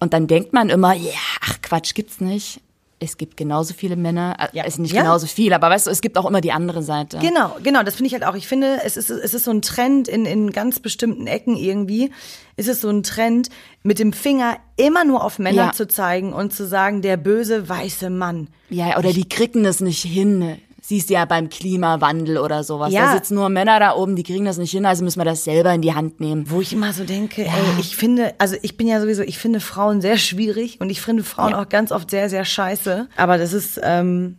[0.00, 2.60] Und dann denkt man immer, ja, ach Quatsch, gibt's nicht.
[3.00, 4.62] Es gibt genauso viele Männer, äh, Ja.
[4.64, 5.02] es ist nicht Ja.
[5.02, 7.18] genauso viel, aber weißt du, es gibt auch immer die andere Seite.
[7.18, 8.34] Genau, genau, das finde ich halt auch.
[8.34, 12.12] Ich finde, es ist, es ist so ein Trend in, in ganz bestimmten Ecken irgendwie.
[12.56, 13.50] Es ist so ein Trend,
[13.82, 15.72] mit dem Finger immer nur auf Männer Ja.
[15.72, 18.48] zu zeigen und zu sagen, der böse weiße Mann.
[18.70, 20.56] Ja, oder die kriegen das nicht hin.
[20.86, 22.92] Siehst du ja beim Klimawandel oder sowas.
[22.92, 23.06] Ja.
[23.06, 25.42] Da sitzen nur Männer da oben, die kriegen das nicht hin, also müssen wir das
[25.44, 26.44] selber in die Hand nehmen.
[26.50, 29.60] Wo ich immer so denke, ey, ich finde, also ich bin ja sowieso, ich finde
[29.60, 31.62] Frauen sehr schwierig und ich finde Frauen Ja.
[31.62, 33.08] auch ganz oft sehr, sehr scheiße.
[33.16, 34.36] Aber das ist, ähm,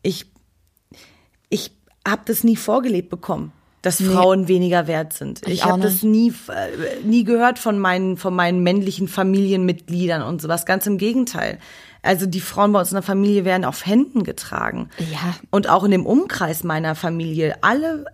[0.00, 0.24] ich,
[1.50, 1.72] ich
[2.08, 5.42] habe das nie vorgelebt bekommen, dass Frauen weniger wert sind.
[5.46, 10.40] Ich, Ich habe das nie, äh, nie gehört von meinen, von meinen männlichen Familienmitgliedern und
[10.40, 10.64] sowas.
[10.64, 11.58] Ganz im Gegenteil.
[12.02, 14.88] Also die Frauen bei uns in der Familie werden auf Händen getragen.
[14.98, 15.34] Ja.
[15.50, 18.06] Und auch in dem Umkreis meiner Familie, alle,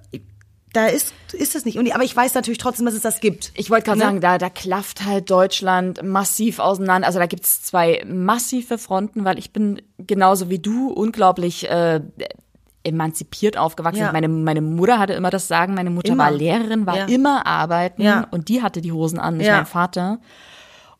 [0.72, 1.78] da ist, ist es nicht.
[1.94, 3.52] Aber ich weiß natürlich trotzdem, dass es das gibt.
[3.54, 4.04] Ich wollte gerade Ne?
[4.04, 7.06] sagen, da, da klafft halt Deutschland massiv auseinander.
[7.06, 12.00] Also da gibt's zwei massive Fronten, weil ich bin genauso wie du unglaublich äh,
[12.82, 14.00] emanzipiert aufgewachsen.
[14.00, 14.12] Ja.
[14.12, 16.24] Meine, meine Mutter hatte immer das Sagen, meine Mutter Immer.
[16.24, 17.04] war Lehrerin, war Ja.
[17.06, 18.26] immer arbeiten Ja.
[18.30, 20.18] und die hatte die Hosen an, nicht mein Vater.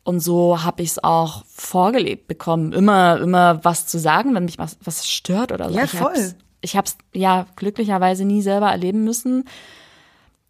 [0.07, 4.57] Und so habe ich es auch vorgelebt bekommen, immer, immer was zu sagen, wenn mich
[4.57, 5.77] was, was stört oder so.
[5.77, 6.13] Ja, ich voll.
[6.15, 9.45] Hab's, ich habe es ja glücklicherweise nie selber erleben müssen.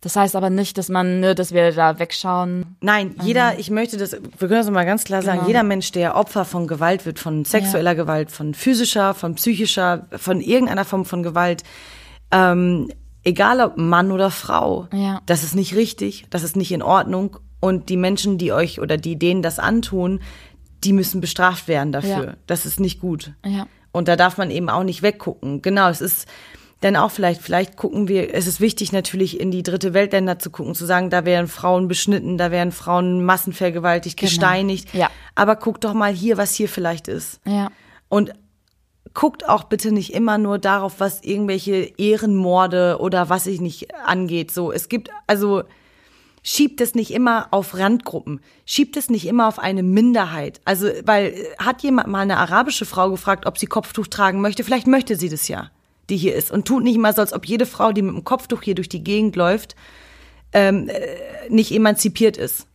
[0.02, 2.76] Das heißt aber nicht, dass man, ne, dass wir da wegschauen.
[2.82, 5.48] Nein, jeder, ich möchte das, wir können das mal ganz klar sagen, Genau.
[5.48, 10.42] jeder Mensch, der Opfer von Gewalt wird, von sexueller Gewalt, von physischer, von psychischer, von
[10.42, 11.62] irgendeiner Form von Gewalt,
[12.30, 12.88] ähm,
[13.24, 15.22] egal ob Mann oder Frau, Ja.
[15.24, 18.96] das ist nicht richtig, das ist nicht in Ordnung und die Menschen, die euch oder
[18.96, 20.20] die denen das antun,
[20.84, 22.24] die müssen bestraft werden dafür.
[22.24, 22.34] Ja.
[22.46, 23.32] Das ist nicht gut.
[23.44, 23.66] Ja.
[23.92, 25.62] Und da darf man eben auch nicht weggucken.
[25.62, 26.28] Genau, es ist
[26.80, 30.50] dann auch vielleicht, vielleicht gucken wir, es ist wichtig natürlich in die dritte Weltländer zu
[30.50, 34.92] gucken, zu sagen, da werden Frauen beschnitten, da werden Frauen massenvergewaltigt, gesteinigt.
[34.92, 35.10] Ja.
[35.34, 37.40] Aber guckt doch mal hier, was hier vielleicht ist.
[37.46, 37.70] Ja.
[38.08, 38.34] Und
[39.14, 44.50] guckt auch bitte nicht immer nur darauf, was irgendwelche Ehrenmorde oder was ich nicht angeht.
[44.50, 45.62] So, es gibt, also,
[46.46, 50.60] schiebt es nicht immer auf Randgruppen, schiebt es nicht immer auf eine Minderheit.
[50.64, 54.62] Also, weil äh, hat jemand mal eine arabische Frau gefragt, ob sie Kopftuch tragen möchte?
[54.62, 55.72] Vielleicht möchte sie das ja,
[56.08, 56.52] die hier ist.
[56.52, 58.88] Und tut nicht immer so, als ob jede Frau, die mit dem Kopftuch hier durch
[58.88, 59.74] die Gegend läuft,
[60.52, 62.68] ähm, äh, nicht emanzipiert ist.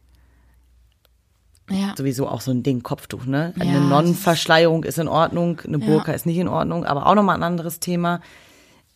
[1.69, 1.93] Ja.
[1.97, 3.53] Sowieso auch so ein Ding, Kopftuch, ne?
[3.55, 7.37] Ja, eine Nonnenverschleierung ist in Ordnung, eine Burka ist nicht in Ordnung, aber auch nochmal
[7.37, 8.19] ein anderes Thema.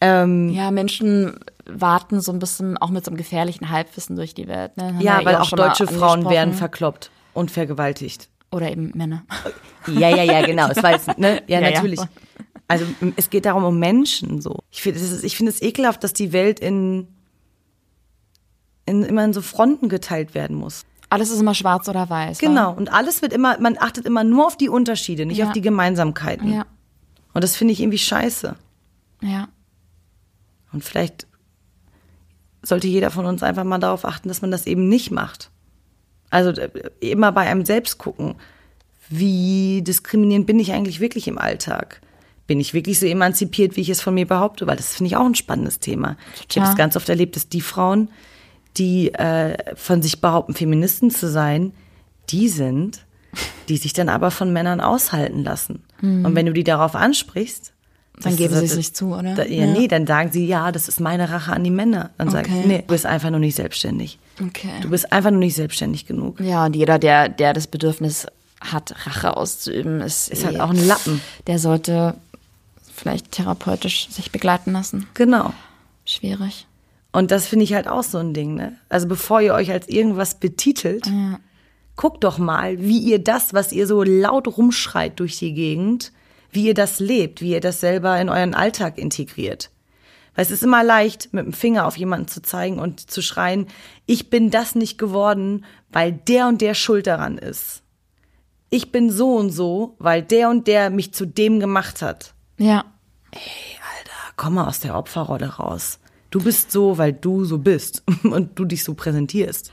[0.02, 4.48] Ähm, Ja, Menschen warten so ein bisschen auch mit so einem gefährlichen Halbwissen durch die
[4.48, 4.78] Welt.
[4.78, 4.98] Ne?
[5.00, 8.30] Ja, weil auch mal deutsche Frauen werden verkloppt und vergewaltigt.
[8.52, 9.24] Oder eben Männer.
[9.88, 10.70] Ja, ja, ja, genau.
[10.70, 11.42] Es war jetzt, ne?
[11.48, 11.74] Ja, Ja, ja.
[11.76, 12.00] natürlich.
[12.68, 14.60] Also es geht darum um Menschen so.
[14.72, 17.08] Ich finde es, ich es ekelhaft, dass die Welt in,
[18.86, 20.84] in immer in so Fronten geteilt werden muss.
[21.10, 22.42] Alles ist immer schwarz oder weiß.
[22.42, 22.48] wa?
[22.48, 22.74] Genau.
[22.74, 25.48] Und alles wird immer, man achtet immer nur auf die Unterschiede, nicht Ja.
[25.48, 26.52] auf die Gemeinsamkeiten.
[26.52, 26.66] Ja.
[27.34, 28.56] Und das finde ich irgendwie scheiße.
[29.22, 29.48] Ja.
[30.72, 31.28] Und vielleicht
[32.66, 35.52] sollte jeder von uns einfach mal darauf achten, dass man das eben nicht macht.
[36.30, 38.36] Also äh, immer bei einem selbst gucken,
[39.10, 42.02] wie diskriminierend bin ich eigentlich wirklich im Alltag?
[42.48, 44.68] Bin ich wirklich so emanzipiert, wie ich es von mir behaupte?
[44.68, 46.18] Weil das finde ich auch ein spannendes Thema.
[46.36, 46.70] Ich habe Total.
[46.70, 48.10] es ganz oft erlebt, dass die Frauen,
[48.78, 51.74] die äh, von sich behaupten, Feministen zu sein,
[52.30, 53.06] die sind,
[53.70, 55.84] die sich dann aber von Männern aushalten lassen.
[56.02, 57.75] Und wenn du die darauf ansprichst,
[58.22, 59.36] Dann geben sie es nicht zu, oder?
[59.36, 62.12] da, ja, nee, dann sagen sie, ja, das ist meine Rache an die Männer.
[62.18, 62.60] Dann Okay.
[62.62, 64.18] ich, nee, du bist einfach nur nicht selbstständig.
[64.42, 64.70] Okay.
[64.82, 66.40] Du bist einfach nur nicht selbstständig genug.
[66.40, 68.26] Ja, und jeder, der, der das Bedürfnis
[68.62, 71.22] hat, Rache auszuüben, ist, Ist halt eh- auch ein Lappen.
[71.48, 72.16] Der sollte
[72.94, 75.08] vielleicht therapeutisch sich begleiten lassen.
[75.14, 75.54] Genau.
[76.06, 76.66] Schwierig.
[77.12, 78.74] Und das finde ich halt auch so ein Ding, ne?
[78.90, 81.06] Also bevor ihr euch als irgendwas betitelt,
[81.96, 86.12] guckt doch mal, wie ihr das, was ihr so laut rumschreit durch die Gegend,
[86.56, 89.70] wie ihr das lebt, wie ihr das selber in euren Alltag integriert.
[90.34, 93.68] Weil es ist immer leicht, mit dem Finger auf jemanden zu zeigen und zu schreien,
[94.06, 97.84] ich bin das nicht geworden, weil der und der schuld daran ist.
[98.70, 102.34] Ich bin so und so, weil der und der mich zu dem gemacht hat.
[102.58, 102.86] Ja.
[103.32, 103.40] Ey,
[103.98, 106.00] Alter, komm mal aus der Opferrolle raus.
[106.32, 109.72] Du bist so, weil du so bist und du dich so präsentierst.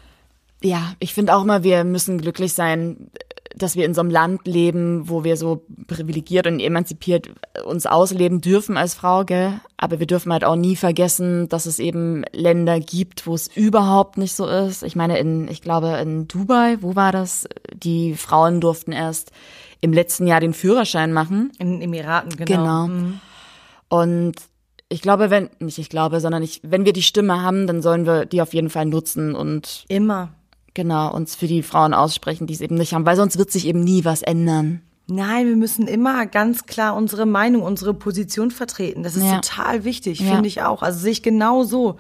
[0.63, 3.11] Ja, ich finde auch mal, wir müssen glücklich sein,
[3.55, 7.31] dass wir in so einem Land leben, wo wir so privilegiert und emanzipiert
[7.65, 9.61] uns ausleben dürfen als Frau, gell?
[9.77, 14.17] Aber wir dürfen halt auch nie vergessen, dass es eben Länder gibt, wo es überhaupt
[14.19, 14.83] nicht so ist.
[14.83, 17.47] Ich meine, in, ich glaube, in Dubai, wo war das?
[17.75, 19.33] Die Frauen durften erst
[19.81, 21.53] im letzten Jahr den Führerschein machen.
[21.59, 22.47] In den Emiraten, genau.
[22.47, 22.87] Genau.
[22.87, 23.21] Mhm.
[23.89, 24.35] Und
[24.89, 28.07] ich glaube, wenn, nicht ich glaube, sondern ich, wenn wir die Stimme haben, dann sollen
[28.07, 30.31] wir die auf jeden Fall nutzen und Immer.
[30.75, 33.67] Genau uns für die Frauen aussprechen, die es eben nicht haben, weil sonst wird sich
[33.67, 34.81] eben nie was ändern.
[35.09, 39.03] Nein, wir müssen immer ganz klar unsere Meinung, unsere Position vertreten.
[39.03, 39.41] Das ist Ja.
[39.41, 40.33] total wichtig, Ja.
[40.35, 40.83] finde ich auch.
[40.83, 41.99] Also sehe ich genau so.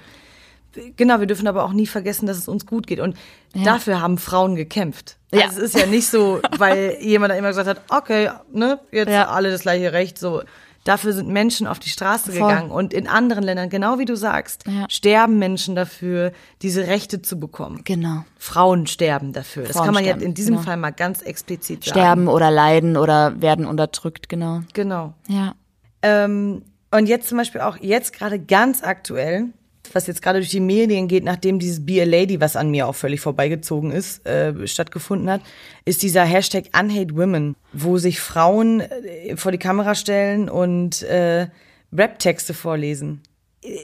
[0.97, 3.01] Genau, wir dürfen aber auch nie vergessen, dass es uns gut geht.
[3.01, 3.15] Und
[3.55, 5.19] dafür haben Frauen gekämpft.
[5.35, 5.43] Ja.
[5.47, 9.11] Also es ist ja nicht so, weil jemand da immer gesagt hat, okay, ne, jetzt
[9.11, 9.29] Ja.
[9.29, 10.43] alle das gleiche Recht, so.
[10.85, 12.49] Dafür sind Menschen auf die Straße Voll.
[12.49, 12.71] gegangen.
[12.71, 14.87] Und in anderen Ländern, genau wie du sagst, Ja.
[14.89, 17.83] sterben Menschen dafür, diese Rechte zu bekommen.
[17.85, 18.25] Genau.
[18.37, 19.63] Frauen sterben dafür.
[19.65, 20.65] Das Frauen kann man ja sterben, in diesem genau.
[20.65, 21.99] Fall mal ganz explizit sagen.
[21.99, 24.63] Sterben oder leiden oder werden unterdrückt, genau.
[24.73, 25.15] Genau.
[25.29, 25.55] Ja.
[26.03, 29.51] Ähm, und jetzt zum Beispiel auch, jetzt gerade ganz aktuell,
[29.95, 32.87] was jetzt gerade durch die Medien geht, nachdem dieses Be a Lady, was an mir
[32.89, 35.41] auch völlig vorbeigezogen ist, äh, stattgefunden hat,
[35.85, 41.49] ist dieser Hashtag Unhate Women, wo sich Frauen äh, vor die Kamera stellen und äh,
[41.93, 43.23] Rap-Texte vorlesen.
[43.63, 43.77] Äh,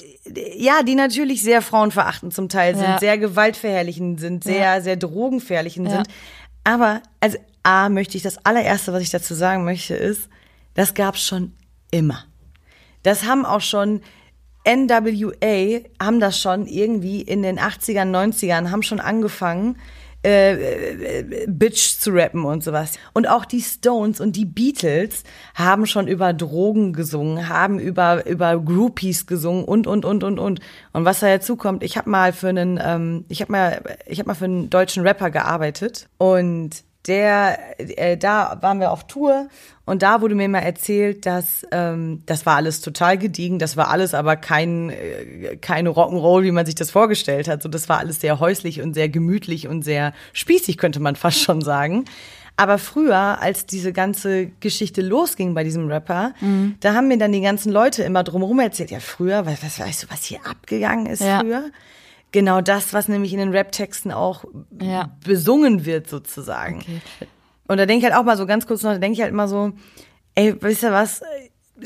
[0.56, 2.98] Ja, die natürlich sehr frauenverachtend zum Teil sind, Ja.
[2.98, 5.94] sehr gewaltverherrlichend sind, sehr, sehr drogenverherrlichend Ja.
[5.96, 6.08] sind.
[6.64, 10.28] Aber, also, A, möchte ich, das allererste, was ich dazu sagen möchte, ist,
[10.74, 11.52] das gab's schon
[11.90, 12.24] immer.
[13.02, 14.00] Das haben auch schon
[14.68, 19.76] NWA haben das schon irgendwie in den 80ern, 90ern, haben schon angefangen,
[20.24, 22.98] äh, äh, Bitch zu rappen und sowas.
[23.14, 25.22] Und auch die Stones und die Beatles
[25.54, 30.60] haben schon über Drogen gesungen, haben über, über Groupies gesungen und, und, und, und, und.
[30.92, 34.18] Und was da dazu kommt, ich habe mal für einen, ähm, ich habe mal, ich
[34.18, 39.48] habe mal für einen deutschen Rapper gearbeitet und der, äh, da waren wir auf Tour
[39.86, 43.88] und da wurde mir mal erzählt, dass ähm, das war alles total gediegen, das war
[43.90, 47.62] alles aber kein äh, keine Rock'n'Roll, wie man sich das vorgestellt hat.
[47.62, 51.40] So, das war alles sehr häuslich und sehr gemütlich und sehr spießig, könnte man fast
[51.40, 52.04] schon sagen.
[52.60, 56.34] Aber früher, als diese ganze Geschichte losging bei diesem Rapper,
[56.80, 60.02] da haben mir dann die ganzen Leute immer drumherum erzählt, ja früher, was, was weißt
[60.02, 61.38] du, was hier abgegangen ist Ja.
[61.38, 61.70] früher?
[62.32, 64.44] Genau das, was nämlich in den Rap-Texten auch
[64.82, 65.16] Ja.
[65.24, 66.84] besungen wird sozusagen.
[67.66, 69.32] Und da denke ich halt auch mal so ganz kurz noch, da denke ich halt
[69.32, 69.72] immer so,
[70.34, 71.22] ey, wisst ihr was?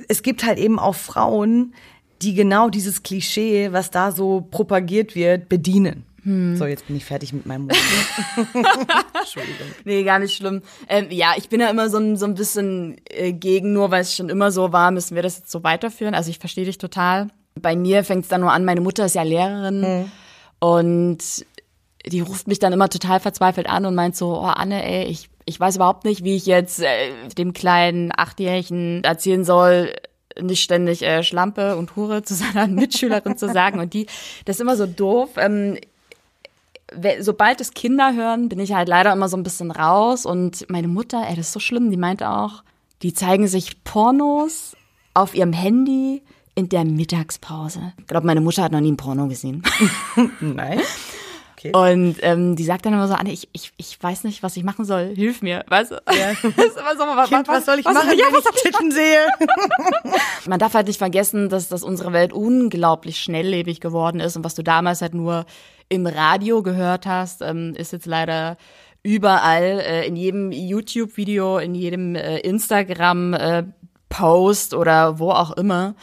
[0.09, 1.75] Es gibt halt eben auch Frauen,
[2.23, 6.07] die genau dieses Klischee, was da so propagiert wird, bedienen.
[6.25, 7.75] So, jetzt bin ich fertig mit meinem Mund.
[9.19, 9.67] Entschuldigung.
[9.85, 10.63] Nee, gar nicht schlimm.
[10.89, 14.03] Ähm, ja, ich bin ja immer so ein, so ein bisschen äh, gegen, nur weil
[14.03, 16.15] es schon immer so war, müssen wir das jetzt so weiterführen.
[16.15, 17.29] Also ich verstehe dich total.
[17.61, 20.11] Bei mir fängt es dann nur an, meine Mutter ist ja Lehrerin
[20.63, 21.19] und
[22.07, 25.29] die ruft mich dann immer total verzweifelt an und meint so, oh Anne, ey, ich,
[25.45, 29.93] ich weiß überhaupt nicht, wie ich jetzt äh, dem kleinen Achtjährigen erzählen soll,
[30.41, 33.81] nicht ständig äh, Schlampe und Hure zu seiner Mitschülerin zu sagen.
[33.81, 34.07] Und die,
[34.45, 35.31] das ist immer so doof.
[35.37, 35.79] Ähm,
[37.19, 40.27] sobald es Kinder hören, bin ich halt leider immer so ein bisschen raus.
[40.27, 42.63] Und meine Mutter, ey, das ist so schlimm, die meinte auch,
[43.03, 44.77] die zeigen sich Pornos
[45.13, 46.23] auf ihrem Handy
[46.55, 47.93] in der Mittagspause.
[47.99, 49.63] Ich glaube, meine Mutter hat noch nie ein Porno gesehen.
[50.41, 50.81] Nein.
[51.73, 54.65] Und ähm, die sagt dann immer so, Anne, ich, ich, ich weiß nicht, was ich
[54.65, 55.13] machen soll.
[55.15, 55.95] Hilf mir, weißt du?
[56.13, 56.33] Ja.
[56.43, 58.63] Das ist immer so, was, Kind, was soll ich was- machen, ja, wenn was ich
[58.63, 59.29] Titten sehe?
[60.49, 64.57] man darf halt nicht vergessen, dass, dass unsere Welt unglaublich schnelllebig geworden ist und was
[64.57, 65.45] du damals halt nur
[65.89, 68.57] im Radio gehört hast, ähm, ist jetzt leider
[69.05, 75.95] überall äh, in jedem YouTube-Video, in jedem äh, Instagram-Post oder wo auch immer.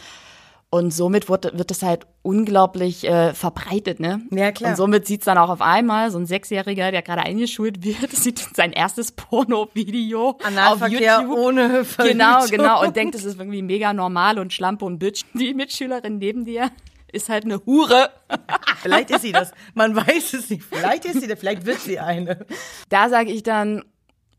[0.72, 4.22] Und somit wird, wird das halt unglaublich äh, verbreitet, ne?
[4.30, 4.70] Ja, klar.
[4.70, 8.38] Und somit sieht's dann auch auf einmal so ein Sechsjähriger, der gerade eingeschult wird, sieht
[8.54, 11.36] sein erstes Porno-Video auf YouTube.
[11.36, 12.18] ohne Verhütung.
[12.18, 12.82] Genau, genau.
[12.84, 15.24] Und denkt, es ist irgendwie mega normal und Schlampe und Bitch.
[15.34, 16.70] Die Mitschülerin neben dir
[17.10, 18.10] ist halt eine Hure.
[18.82, 19.50] Vielleicht ist sie das.
[19.74, 20.62] Man weiß es nicht.
[20.62, 21.40] Vielleicht ist sie das.
[21.40, 22.46] Vielleicht wird sie eine.
[22.88, 23.82] Da sage ich dann,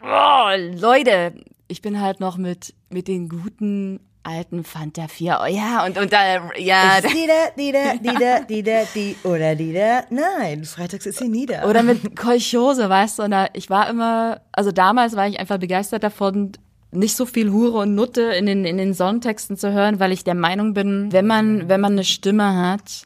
[0.02, 1.34] oh, Leute,
[1.68, 5.40] ich bin halt noch mit, mit den guten alten Fanta 4.
[5.42, 6.98] Oh, ja, und, und da, ja.
[6.98, 10.04] Ist die da, die da, die da, die da, die oder die da?
[10.10, 11.68] Nein, freitags ist sie nieder.
[11.68, 15.58] Oder mit Kolchose, weißt du, und da, ich war immer, also damals war ich einfach
[15.58, 16.52] begeistert davon,
[16.92, 20.24] nicht so viel Hure und Nutte in den, in den Songtexten zu hören, weil ich
[20.24, 23.04] der Meinung bin, wenn man, wenn man eine Stimme hat,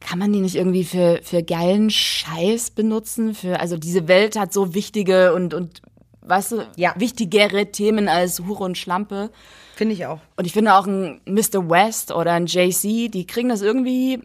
[0.00, 3.34] kann man die nicht irgendwie für, für geilen Scheiß benutzen?
[3.34, 5.82] Für, also diese Welt hat so wichtige und, und
[6.22, 6.94] weißt du, Ja.
[6.96, 9.30] wichtigere Themen als Hure und Schlampe.
[9.78, 10.18] Finde ich auch.
[10.36, 11.70] Und ich finde auch ein Mr.
[11.70, 14.20] West oder ein JC, die kriegen das irgendwie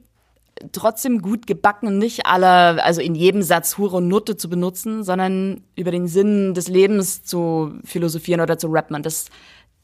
[0.72, 5.62] trotzdem gut gebacken, nicht alle, also in jedem Satz Hure und Nutte zu benutzen, sondern
[5.76, 8.96] über den Sinn des Lebens zu philosophieren oder zu rappen.
[8.96, 9.28] Und das,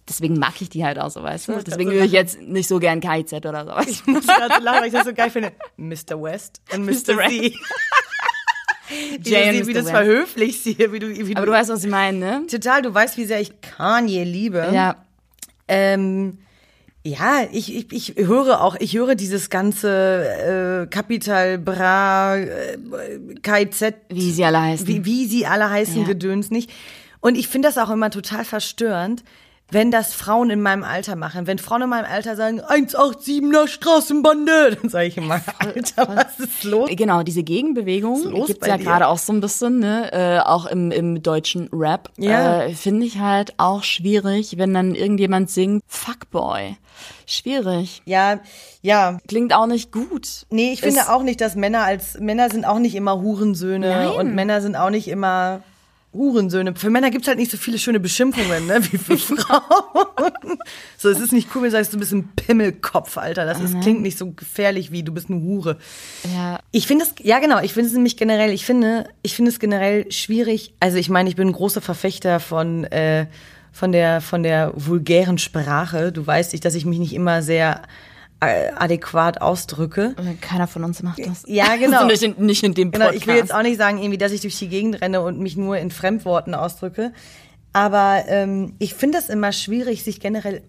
[0.08, 1.53] deswegen mag ich die halt auch so, weißt du?
[1.63, 3.86] Deswegen höre ich jetzt nicht so gern KIZ oder sowas.
[3.88, 5.51] Ich muss gerade so lachen, weil ich das so geil finde.
[5.77, 6.19] Mr.
[6.19, 7.13] West und Mr.
[7.13, 7.27] Mr.
[7.29, 7.53] C.
[9.21, 9.89] wie Jay du, sie- wie West.
[9.91, 12.47] verhöflichst hier, wie du, wie Aber du du weißt, was ich meine, ne?
[12.49, 14.67] total, du weißt, wie sehr ich Kanye liebe.
[14.73, 14.95] Ja.
[15.69, 16.39] Ähm,
[17.05, 22.77] ja, ich, ich, ich höre auch, ich höre dieses ganze äh, Capital Bra, äh,
[23.41, 24.86] KZ, Wie sie alle heißen.
[24.88, 26.08] wie, wie sie alle heißen, Ja.
[26.08, 26.69] Gedöns nicht.
[27.21, 29.23] Und ich finde das auch immer total verstörend,
[29.71, 31.45] wenn das Frauen in meinem Alter machen.
[31.47, 36.63] Wenn Frauen in meinem Alter sagen, 187er Straßenbande, dann sage ich immer, Alter, was ist
[36.63, 36.89] los?
[36.93, 40.12] Genau, diese Gegenbewegung gibt's ja gerade auch so ein bisschen, ne?
[40.12, 42.10] Äh, auch im, im deutschen Rap.
[42.17, 42.63] Ja.
[42.63, 46.75] Äh, Finde ich halt auch schwierig, wenn dann irgendjemand singt, Fuckboy.
[47.25, 48.01] Schwierig.
[48.05, 48.39] Ja,
[48.82, 50.45] ja, Klingt auch nicht gut.
[50.49, 53.89] Nee, ich finde Ist- auch nicht, dass Männer als Männer sind auch nicht immer Hurensöhne
[53.89, 54.08] Nein.
[54.10, 55.62] und Männer sind auch nicht immer
[56.13, 56.74] Hurensöhne.
[56.76, 60.58] Für Männer gibt's halt nicht so viele schöne Beschimpfungen, ne, wie für Frauen.
[60.98, 63.45] so, es ist nicht cool, wenn du sagst, du bist ein Pimmelkopf, Alter.
[63.45, 65.78] Das ist, klingt nicht so gefährlich wie du bist eine Hure.
[66.34, 66.60] Ja.
[66.72, 69.60] Ich finde es, ja genau, ich finde es nämlich generell, ich finde, ich finde es
[69.60, 70.74] generell schwierig.
[70.80, 73.28] Also ich meine, ich bin ein großer Verfechter von, äh,
[73.72, 76.12] von der, von der vulgären Sprache.
[76.12, 77.84] Du weißt, ich, dass ich mich nicht immer sehr
[78.41, 80.15] adäquat ausdrücke.
[80.41, 81.43] Keiner von uns macht das.
[81.47, 82.04] Ja, genau.
[82.04, 83.21] Also nicht, in, nicht in dem Genau, Podcast.
[83.21, 85.58] ich will jetzt auch nicht sagen, irgendwie, dass ich durch die Gegend renne und mich
[85.58, 87.12] nur in Fremdworten ausdrücke.
[87.73, 90.62] Aber ähm, ich finde das immer schwierig, sich generell.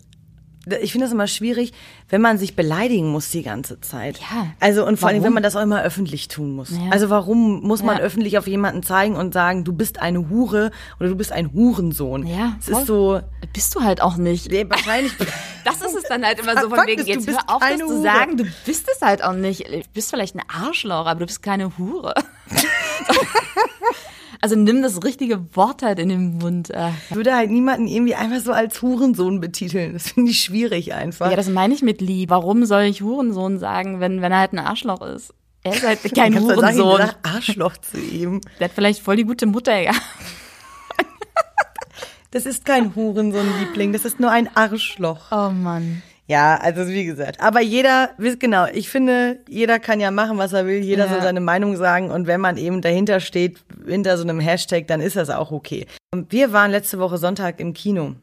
[0.82, 1.72] Ich finde das immer schwierig,
[2.10, 4.18] wenn man sich beleidigen muss die ganze Zeit.
[4.18, 4.48] Ja.
[4.60, 6.70] Also und vor allem, wenn man das auch immer öffentlich tun muss.
[6.70, 6.90] Ja.
[6.90, 8.02] Also warum muss man Ja.
[8.02, 12.26] öffentlich auf jemanden zeigen und sagen, du bist eine Hure oder du bist ein Hurensohn?
[12.26, 13.20] Ja, Es ist so.
[13.54, 14.50] Bist du halt auch nicht.
[14.50, 15.12] Nee, wahrscheinlich.
[15.62, 18.00] Das ist es dann halt immer so von wegen, jetzt bist hör auf, das zu
[18.02, 19.68] sagen, du bist es halt auch nicht.
[19.68, 22.14] Du bist vielleicht ein Arschloch, aber du bist keine Hure.
[24.40, 26.70] also nimm das richtige Wort halt in den Mund.
[26.70, 26.90] äh.
[27.10, 29.92] Ich würde halt niemanden irgendwie einfach so als Hurensohn betiteln.
[29.92, 31.30] Das finde ich schwierig einfach.
[31.30, 32.30] Ja, das meine ich mit lieb.
[32.30, 35.34] Warum soll ich Hurensohn sagen, wenn, wenn er halt ein Arschloch ist?
[35.62, 36.96] Er ist halt kein Ich sagen, Hurensohn.
[36.98, 38.40] gesagt, Arschloch zu ihm.
[38.58, 39.92] Der hat vielleicht voll die gute Mutter, ja.
[42.32, 45.32] Das ist kein Hurensohn-Liebling, das ist nur ein Arschloch.
[45.32, 46.00] Oh Mann.
[46.30, 47.40] Ja, also wie gesagt.
[47.40, 51.10] Aber jeder, genau, ich finde, jeder kann ja machen, was er will, jeder Ja.
[51.10, 55.00] soll seine Meinung sagen und wenn man eben dahinter steht, hinter so einem Hashtag, dann
[55.00, 55.86] ist das auch okay.
[56.14, 58.14] Und wir waren letzte Woche Sonntag im Kino.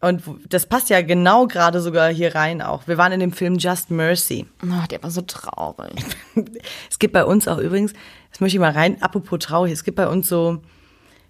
[0.00, 2.88] Und das passt ja genau gerade sogar hier rein auch.
[2.88, 4.46] Wir waren in dem Film Just Mercy.
[4.64, 5.94] Oh, der war so traurig.
[6.90, 7.92] Es gibt bei uns auch übrigens,
[8.32, 10.60] das möchte ich mal rein, apropos traurig, es gibt bei uns so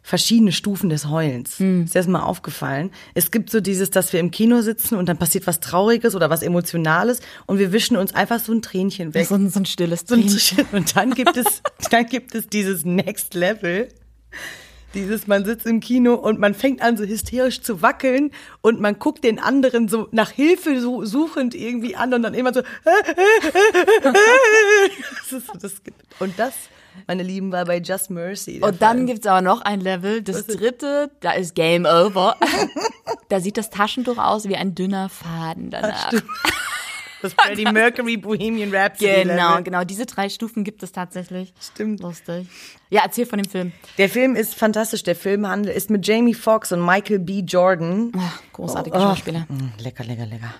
[0.06, 1.58] verschiedene Stufen des Heulens.
[1.58, 2.92] Ist dir das mal aufgefallen?
[3.14, 6.30] Es gibt so dieses, dass wir im Kino sitzen und dann passiert was Trauriges oder
[6.30, 9.26] was Emotionales und wir wischen uns einfach so ein Tränchen weg.
[9.26, 10.64] So ein, so ein stilles Tränchen.
[10.70, 13.88] Und dann gibt es, dann gibt es dieses Next Level.
[14.94, 19.00] Dieses, man sitzt im Kino und man fängt an so hysterisch zu wackeln und man
[19.00, 22.62] guckt den anderen so nach Hilfe so suchend irgendwie an und dann immer so.
[25.28, 25.72] Das ist, das,
[26.20, 26.54] und das,
[27.06, 28.60] meine Lieben, war bei Just Mercy.
[28.60, 29.06] Und dann Fall.
[29.06, 32.36] gibt's aber noch ein Level, das dritte, da ist Game Over.
[33.28, 36.12] da sieht das Taschentuch aus wie ein dünner Faden danach.
[37.22, 39.22] das Freddie Mercury Bohemian Rhapsody.
[39.24, 39.64] Genau, Level.
[39.64, 39.84] genau.
[39.84, 41.52] Diese drei Stufen gibt es tatsächlich.
[41.60, 42.00] Stimmt.
[42.00, 42.46] Lustig.
[42.90, 43.72] Ja, erzähl von dem Film.
[43.98, 45.02] Der Film ist fantastisch.
[45.02, 47.40] Der Film handelt, ist mit Jamie Foxx und Michael B.
[47.40, 48.12] Jordan.
[48.16, 49.00] Ach, großartige Oh.
[49.00, 49.46] Schauspieler.
[49.48, 50.54] Mm, Lecker, lecker, lecker.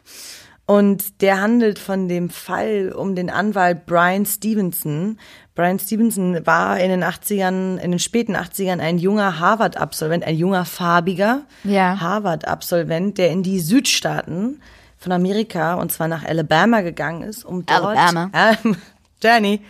[0.67, 5.19] Und der handelt von dem Fall um den Anwalt Brian Stevenson.
[5.55, 10.65] Brian Stevenson war in den 80ern, in den späten 80ern ein junger Harvard-Absolvent, ein junger
[10.65, 12.01] farbiger Ja.
[12.01, 14.61] Harvard-Absolvent, der in die Südstaaten
[14.99, 17.97] von Amerika, und zwar nach Alabama gegangen ist, um dort...
[17.97, 18.31] Alabama.
[18.65, 18.77] Ähm,
[19.23, 19.61] Jenny,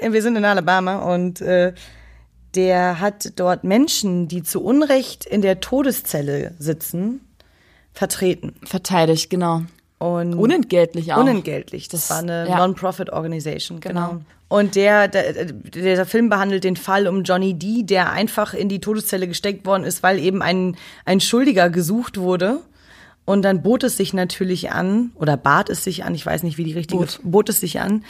[0.10, 1.72] wir sind in Alabama und äh,
[2.56, 7.20] der hat dort Menschen, die zu Unrecht in der Todeszelle sitzen,
[7.98, 8.54] vertreten.
[8.64, 9.62] Verteidigt, genau.
[9.98, 11.18] Und Unentgeltlich auch.
[11.18, 11.88] unentgeltlich.
[11.88, 12.58] Das, Das- war eine ja.
[12.58, 14.08] Non-Profit Organisation, genau.
[14.10, 14.20] Genau.
[14.50, 18.80] Und der, der, der Film behandelt den Fall um Johnny D., der einfach in die
[18.80, 22.60] Todeszelle gesteckt worden ist, weil eben ein, ein Schuldiger gesucht wurde.
[23.26, 26.56] Und dann bot es sich natürlich an, oder bat es sich an, ich weiß nicht,
[26.56, 27.20] wie die richtige, Bot.
[27.24, 28.04] bot es sich an,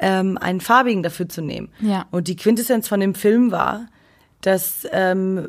[0.00, 1.68] ähm, einen Farbigen dafür zu nehmen.
[1.80, 2.06] Ja.
[2.10, 3.86] Und die Quintessenz von dem Film war,
[4.40, 5.48] dass ähm,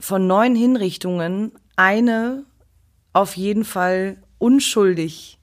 [0.00, 2.42] von neun Hinrichtungen eine
[3.12, 5.38] auf jeden Fall unschuldig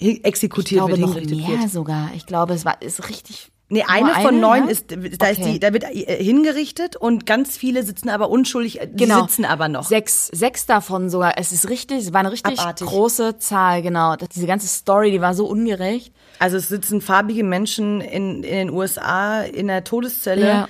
[0.00, 1.70] hi- Ich exekutiert glaube wird, noch mehr wird.
[1.70, 2.10] sogar.
[2.14, 3.50] Ich glaube, es war ist richtig.
[3.72, 4.70] Nee, eine von neun ja?
[4.70, 5.52] ist, da ist Okay.
[5.52, 9.20] die, da wird äh, hingerichtet und ganz viele sitzen aber unschuldig, die Genau.
[9.22, 9.84] sitzen aber noch.
[9.84, 11.34] Sechs, sechs davon sogar.
[11.38, 12.88] Es ist richtig, es war eine richtig Abartig.
[12.88, 14.16] große Zahl, genau.
[14.16, 16.12] Diese ganze Story, die war so ungerecht.
[16.40, 20.68] Also es sitzen farbige Menschen in, in den USA in der Todeszelle, Ja.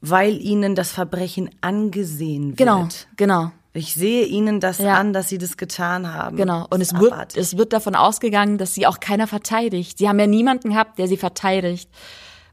[0.00, 2.56] weil ihnen das Verbrechen angesehen wird.
[2.56, 3.50] Genau, genau.
[3.78, 4.94] Ich sehe ihnen das Ja.
[4.94, 6.36] an, dass sie das getan haben.
[6.36, 6.66] Genau.
[6.70, 9.98] Und es wird, es wird davon ausgegangen, dass sie auch keiner verteidigt.
[9.98, 11.88] Sie haben ja niemanden gehabt, der sie verteidigt.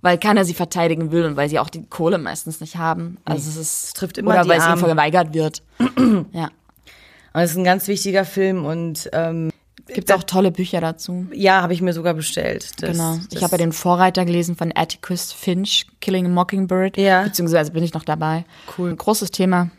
[0.02, 3.18] Weil keiner sie verteidigen will und weil sie auch die Kohle meistens nicht haben.
[3.26, 5.64] Also es ist, trifft immer oder weil es ihnen verweigert wird.
[6.32, 6.50] ja.
[7.34, 9.50] Und es ist ein ganz wichtiger Film und ähm,
[9.88, 11.28] Gibt auch tolle Bücher dazu.
[11.34, 12.82] ja, habe ich mir sogar bestellt.
[12.82, 13.16] Das, Genau.
[13.16, 16.98] Das, Ich habe ja den Vorreiter gelesen von Atticus Finch, Killing a Mockingbird.
[16.98, 17.24] Ja.
[17.24, 18.46] Beziehungsweise bin ich noch dabei.
[18.78, 18.92] Cool.
[18.92, 19.70] Ein großes Thema.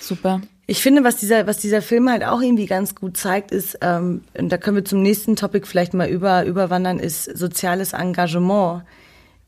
[0.00, 0.40] Super.
[0.68, 4.22] Ich finde, was dieser, was dieser Film halt auch irgendwie ganz gut zeigt, ist, ähm,
[4.36, 8.82] und da können wir zum nächsten Topic vielleicht mal über, überwandern, ist soziales Engagement.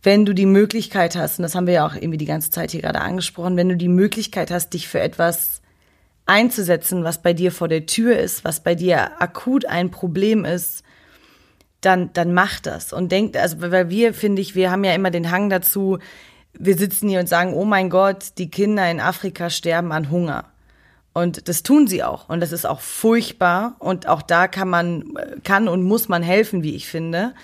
[0.00, 2.70] Wenn du die Möglichkeit hast, und das haben wir ja auch irgendwie die ganze Zeit
[2.70, 5.60] hier gerade angesprochen, wenn du die Möglichkeit hast, dich für etwas
[6.24, 10.84] einzusetzen, was bei dir vor der Tür ist, was bei dir akut ein Problem ist,
[11.80, 12.92] dann, dann mach das.
[12.92, 15.98] Und denkt, also, weil wir, finde ich, wir haben ja immer den Hang dazu,
[16.52, 20.44] wir sitzen hier und sagen, oh mein Gott, die Kinder in Afrika sterben an Hunger.
[21.18, 22.28] Und das tun sie auch.
[22.28, 23.76] Und das ist auch furchtbar.
[23.78, 27.34] Und auch da kann man, kann und muss man helfen, wie ich finde.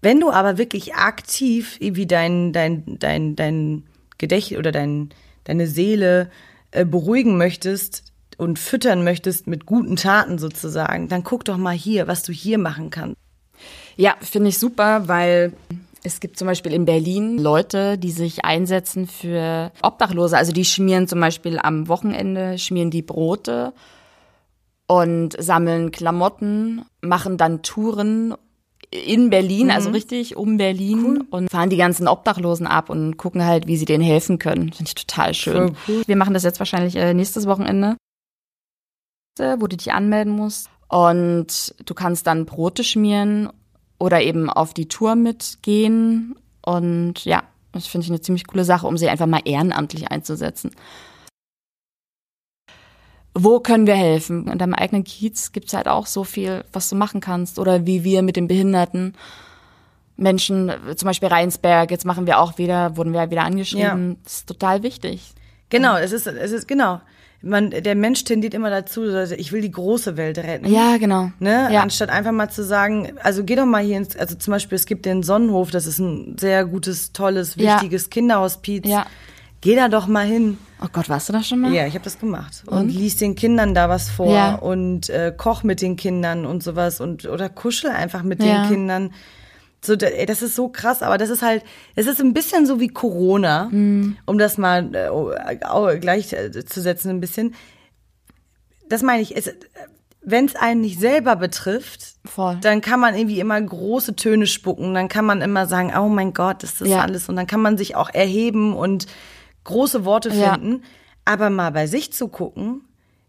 [0.00, 3.84] Wenn du aber wirklich aktiv irgendwie dein, dein, dein, dein
[4.18, 5.10] Gedächtnis oder dein,
[5.44, 6.30] deine Seele
[6.70, 8.04] äh, beruhigen möchtest
[8.36, 12.58] und füttern möchtest mit guten Taten sozusagen, dann guck doch mal hier, was du hier
[12.58, 13.16] machen kannst.
[13.96, 15.52] Ja, finde ich super, weil
[16.04, 20.36] es gibt zum Beispiel in Berlin Leute, die sich einsetzen für Obdachlose.
[20.36, 23.72] Also die schmieren zum Beispiel am Wochenende, schmieren die Brote
[24.86, 28.34] und sammeln Klamotten, machen dann Touren
[28.90, 33.66] in Berlin, also richtig um Berlin und fahren die ganzen Obdachlosen ab und gucken halt,
[33.66, 34.72] wie sie denen helfen können.
[34.72, 35.76] Finde ich total schön.
[35.86, 36.02] Cool.
[36.06, 37.96] Wir machen das jetzt wahrscheinlich äh, nächstes Wochenende,
[39.38, 40.70] wo du dich anmelden musst.
[40.88, 43.50] Und du kannst dann Brote schmieren
[43.98, 46.36] oder eben auf die Tour mitgehen.
[46.62, 47.42] Und ja,
[47.72, 50.70] das finde ich eine ziemlich coole Sache, um sie einfach mal ehrenamtlich einzusetzen.
[53.34, 54.48] Wo können wir helfen?
[54.48, 57.58] In deinem eigenen Kiez gibt's halt auch so viel, was du machen kannst.
[57.58, 59.14] Oder wie wir mit den Behinderten
[60.16, 64.18] Menschen, zum Beispiel Rheinsberg, jetzt machen wir auch wieder, wurden wir wieder angeschrieben.
[64.24, 65.32] Das ist total wichtig.
[65.68, 67.00] Genau, es ist, es ist, genau.
[67.40, 69.04] Man, der Mensch tendiert immer dazu,
[69.36, 70.66] ich will die große Welt retten.
[70.66, 71.30] Ja, genau.
[71.38, 71.68] Ne?
[71.72, 71.82] Ja.
[71.82, 74.86] Anstatt einfach mal zu sagen, also geh doch mal hier ins, also zum Beispiel, es
[74.86, 77.74] gibt den Sonnenhof, das ist ein sehr gutes, tolles, Ja.
[77.74, 78.84] wichtiges Kinderhospiz.
[78.86, 79.06] Ja.
[79.60, 80.58] Geh da doch mal hin.
[80.82, 81.72] Oh Gott, warst du das schon mal?
[81.72, 82.62] Ja, ich habe das gemacht.
[82.66, 82.88] Und, Und?
[82.90, 84.54] lies den Kindern da was vor Ja.
[84.56, 88.62] und äh, koch mit den Kindern und sowas und oder kuschel einfach mit Ja.
[88.62, 89.10] den Kindern.
[89.84, 91.62] So, das ist so krass, aber das ist halt,
[91.94, 94.16] es ist ein bisschen so wie Corona, Mhm.
[94.26, 97.54] um das mal äh, gleich äh, zu setzen ein bisschen.
[98.88, 99.34] Das meine ich,
[100.22, 102.58] wenn es einen nicht selber betrifft, Voll.
[102.60, 106.34] dann kann man irgendwie immer große Töne spucken, dann kann man immer sagen, oh mein
[106.34, 107.00] Gott, ist das Ja.
[107.02, 109.06] alles und dann kann man sich auch erheben und
[109.64, 110.52] große Worte Ja.
[110.54, 110.82] finden,
[111.24, 112.82] aber mal bei sich zu gucken,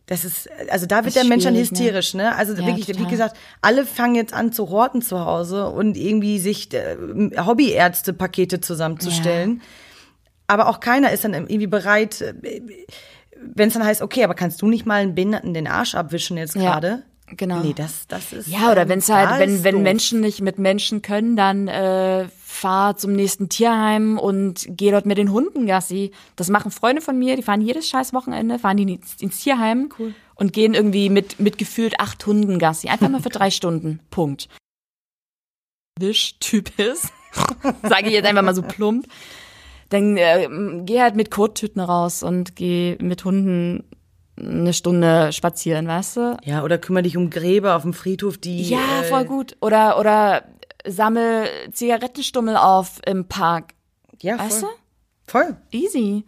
[0.10, 1.60] das ist, also da wird der Mensch dann ne?
[1.60, 2.36] hysterisch, ne?
[2.36, 3.12] Also Ja, wirklich, wie total.
[3.12, 6.96] gesagt, alle fangen jetzt an zu horten zu Hause und irgendwie sich äh,
[7.38, 9.62] Hobbyärzte-Pakete zusammenzustellen.
[10.48, 14.68] Aber auch keiner ist dann irgendwie bereit, wenn es dann heißt, okay, aber kannst du
[14.68, 17.04] nicht mal einen Behinderten den Arsch abwischen jetzt Ja, gerade?
[17.36, 17.62] Genau.
[17.62, 18.48] Nee, das, das ist.
[18.48, 19.84] Ja, oder ähm, wenn es halt, wenn, wenn doof.
[19.84, 25.18] Menschen nicht mit Menschen können, dann äh, fahr zum nächsten Tierheim und geh dort mit
[25.18, 26.12] den Hunden Gassi.
[26.36, 29.90] Das machen Freunde von mir, die fahren jedes scheiß Wochenende, fahren die ins, Tierheim
[30.36, 32.90] und gehen irgendwie mit, mit gefühlt acht Hunden Gassi.
[32.90, 34.00] Einfach mal für drei Stunden.
[34.10, 34.50] Punkt.
[36.00, 37.12] Wisch-Typ ist,
[37.84, 39.08] sage ich jetzt einfach mal so plump,
[39.90, 40.48] dann äh,
[40.86, 43.84] geh halt mit Kottüten raus und geh mit Hunden
[44.40, 46.38] eine Stunde spazieren, weißt du?
[46.44, 48.64] Ja, oder kümmere dich um Gräber auf dem Friedhof, die.
[48.64, 49.58] Ja, äh, voll gut.
[49.62, 50.44] Oder, oder
[50.86, 53.74] sammel Zigarettenstummel auf im Park.
[54.22, 54.46] Ja, voll.
[54.46, 54.68] Weißt du?
[55.28, 55.58] Voll.
[55.72, 56.26] Easy.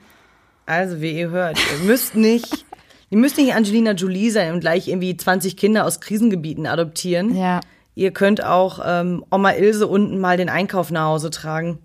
[0.66, 2.66] Also, wie ihr hört, ihr müsst nicht.
[3.14, 7.36] Ihr müsst nicht Angelina Jolie sein und gleich irgendwie 20 Kinder aus Krisengebieten adoptieren.
[7.36, 7.60] Ja.
[7.94, 11.80] Ihr könnt auch ähm, Oma Ilse unten mal den Einkauf nach Hause tragen.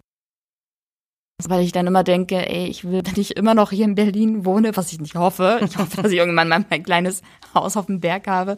[1.45, 4.45] Weil ich dann immer denke, ey, ich will, wenn ich immer noch hier in Berlin
[4.47, 7.23] wohne, was ich nicht hoffe, ich hoffe, dass ich irgendwann mal mein kleines
[7.55, 8.57] Haus auf dem Berg habe,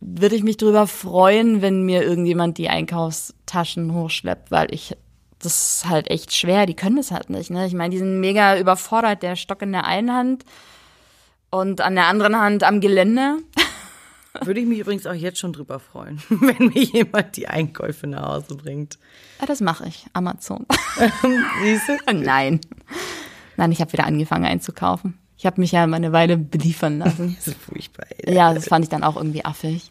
[0.00, 4.96] würde ich mich darüber freuen, wenn mir irgendjemand die Einkaufstaschen hochschleppt, weil ich
[5.38, 7.66] das ist halt echt schwer, die können das halt nicht, ne?
[7.66, 10.44] Ich meine, die sind mega überfordert, der Stock in der einen Hand
[11.50, 13.36] Und an der anderen Hand am Gelände.
[14.42, 18.28] Würde ich mich übrigens auch jetzt schon drüber freuen, wenn mir jemand die Einkäufe nach
[18.28, 18.98] Hause bringt.
[19.40, 20.06] Ja, das mache ich.
[20.12, 20.66] Amazon.
[21.22, 22.12] Du?
[22.12, 22.60] Nein.
[23.56, 25.18] Nein, ich habe wieder angefangen einzukaufen.
[25.36, 27.36] Ich habe mich ja mal eine Weile beliefern lassen.
[27.44, 28.06] Das ist furchtbar.
[28.18, 28.34] Ey.
[28.34, 29.90] Ja, das fand ich dann auch irgendwie affig.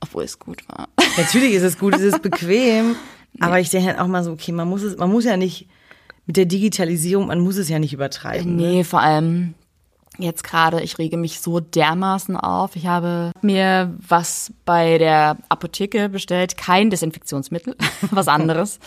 [0.00, 0.88] Obwohl es gut war.
[1.16, 2.96] Natürlich ist es gut, es ist bequem.
[3.40, 5.68] Aber ich denke halt auch mal so, okay, man muss es, man muss ja nicht
[6.26, 8.56] mit der Digitalisierung, man muss es ja nicht übertreiben.
[8.56, 8.62] ne?
[8.62, 9.54] Nee, vor allem
[10.18, 12.76] jetzt gerade, ich rege mich so dermaßen auf.
[12.76, 17.76] Ich habe mir was bei der Apotheke bestellt, kein Desinfektionsmittel,
[18.10, 18.78] was anderes.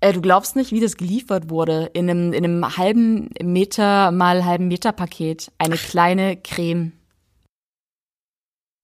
[0.00, 1.90] Äh, Du glaubst nicht, wie das geliefert wurde.
[1.92, 5.52] In einem, in einem halben Meter mal halben Meter Paket.
[5.58, 6.92] Eine kleine Creme.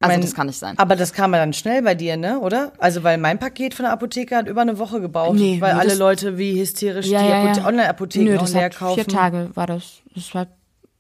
[0.00, 0.78] Also Mein- das kann nicht sein.
[0.78, 2.72] Aber das kam ja dann schnell bei dir, ne, oder?
[2.78, 5.96] Also, weil mein Paket von der Apotheke hat über eine Woche gebraucht, Nee, weil alle
[5.96, 7.66] Leute wie hysterisch Ja, die ja, ja.
[7.66, 8.94] Online-Apotheken leer kaufen.
[8.94, 10.02] vier Tage war das.
[10.14, 10.46] Das war,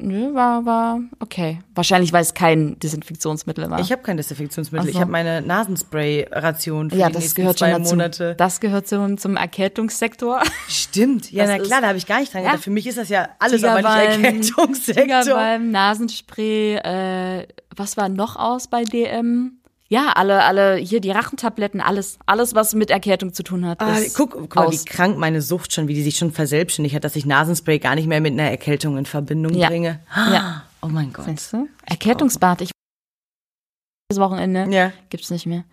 [0.00, 1.58] nö, war, war okay.
[1.74, 3.80] Wahrscheinlich, weil es kein Desinfektionsmittel war.
[3.80, 4.86] Ich habe kein Desinfektionsmittel.
[4.86, 4.90] So.
[4.92, 7.94] Ich habe meine Nasenspray-Ration für ja, die das nächsten gehört zwei schon dazu.
[7.96, 8.34] Monate.
[8.36, 10.42] Das gehört zum, zum Erkältungssektor.
[10.68, 11.30] Stimmt.
[11.32, 12.50] Ja, Das na klar, da habe ich gar nicht dran Ja.
[12.50, 12.64] gedacht.
[12.64, 15.04] Für mich ist das ja alles aber nicht Erkältungssektor.
[15.22, 17.46] Tigerbalm, Nasenspray, äh,
[17.76, 19.52] was war noch aus bei DM?
[19.90, 23.80] Ja, alle, alle, hier die Rachentabletten, alles, alles, was mit Erkältung zu tun hat.
[23.80, 24.84] Ah, ist guck, guck mal, wie aus.
[24.84, 28.06] krank meine Sucht schon, wie die sich schon verselbstständigt hat, dass ich Nasenspray gar nicht
[28.06, 29.68] mehr mit einer Erkältung in Verbindung Ja.
[29.68, 30.00] bringe.
[30.14, 30.64] Ja.
[30.82, 31.24] Oh mein Gott.
[31.24, 31.68] Siehst du?
[31.86, 32.70] Erkältungsbad, ich
[34.10, 35.64] das Wochenende Ja, gibt's nicht mehr.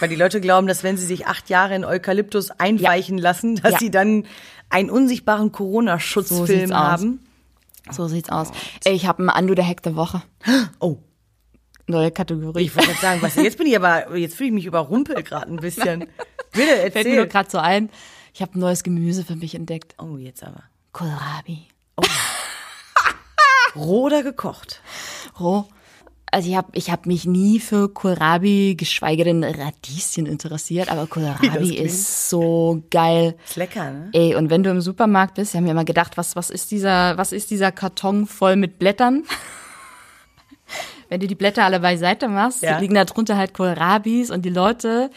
[0.00, 3.72] weil die Leute glauben, dass wenn sie sich acht Jahre in Eukalyptus einweichen lassen, dass
[3.72, 3.78] Ja.
[3.78, 4.24] sie dann
[4.70, 6.76] einen unsichtbaren So Corona-Schutzfilm aus.
[6.78, 7.20] haben.
[7.90, 8.50] So sieht's aus.
[8.84, 10.22] Ey, ich habe einen Andu der Hack der Woche.
[10.80, 10.98] Oh,
[11.88, 12.62] Neue Kategorie.
[12.64, 15.56] ich wollte sagen, was, jetzt bin ich aber, jetzt fühle ich mich überrumpelt gerade ein
[15.56, 16.06] bisschen.
[16.52, 17.28] Bitte, Fällt mir nur erzähl.
[17.28, 17.90] gerade so ein.
[18.34, 19.94] Ich habe ein neues Gemüse für mich entdeckt.
[19.98, 20.64] Oh, jetzt aber.
[20.92, 21.68] Kohlrabi.
[23.76, 24.80] Roh oder gekocht?
[25.38, 25.66] Roh.
[26.32, 31.74] Also ich habe ich hab mich nie für Kohlrabi, geschweige denn Radieschen interessiert, aber Kohlrabi
[31.76, 33.36] ist so geil.
[33.46, 34.10] Ist lecker, ne?
[34.12, 36.72] Ey, und wenn du im Supermarkt bist, wir haben ja immer gedacht, was, was ist
[36.72, 39.22] dieser, was ist dieser Karton voll mit Blättern?
[41.08, 42.78] Wenn du die Blätter alle beiseite machst, Ja.
[42.78, 45.10] liegen da drunter halt Kohlrabis und die Leute,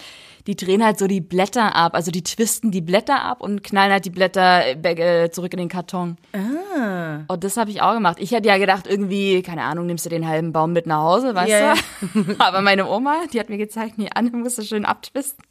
[0.48, 3.92] die drehen halt so die Blätter ab, also die twisten die Blätter ab und knallen
[3.92, 6.18] halt die Blätter äh, zurück in den Karton.
[6.34, 7.20] Ah.
[7.28, 8.18] Und das habe ich auch gemacht.
[8.20, 11.36] Ich hätte ja gedacht, irgendwie, keine Ahnung, nimmst du den halben Baum mit nach Hause,
[11.36, 11.74] weißt Ja,
[12.14, 12.36] du?
[12.40, 15.44] Aber meine Oma, die hat mir gezeigt, nee, Anne musst du schön abtwisten.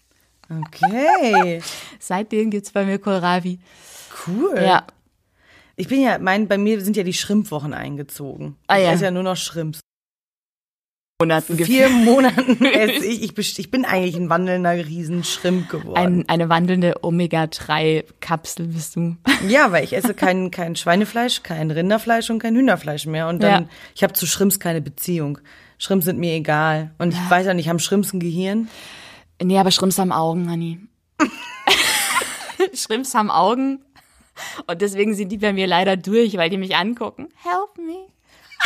[0.51, 1.61] Okay.
[1.99, 3.61] Seitdem gibt's bei mir Kohlrabi.
[4.27, 4.59] Cool.
[4.61, 4.85] Ja.
[5.77, 8.57] Ich bin ja, mein, bei mir sind ja die Schrimpwochen eingezogen.
[8.67, 8.93] Ah, ja.
[8.93, 9.81] esse ja nur noch Shrimps.
[11.21, 15.97] Monaten Vier Monaten esse ich, ich, ich bin eigentlich ein wandelnder Riesenschrimp geworden.
[15.97, 19.17] Ein, eine wandelnde Omega-3-Kapsel bist du.
[19.49, 23.27] ja, weil ich esse kein, kein Schweinefleisch, kein Rinderfleisch und kein Hühnerfleisch mehr.
[23.27, 23.69] Und dann, Ja.
[23.97, 25.41] ich habe zu Shrimps keine Beziehung.
[25.79, 26.93] Shrimps sind mir egal.
[26.99, 28.69] Und ich weiß auch nicht, haben Shrimps ein Gehirn?
[29.43, 30.79] Nee, aber Schrimps haben Augen, Anni.
[32.75, 33.81] Schrimps haben Augen.
[34.69, 37.27] Und deswegen sind die bei mir leider durch, weil die mich angucken.
[37.43, 38.07] Help me.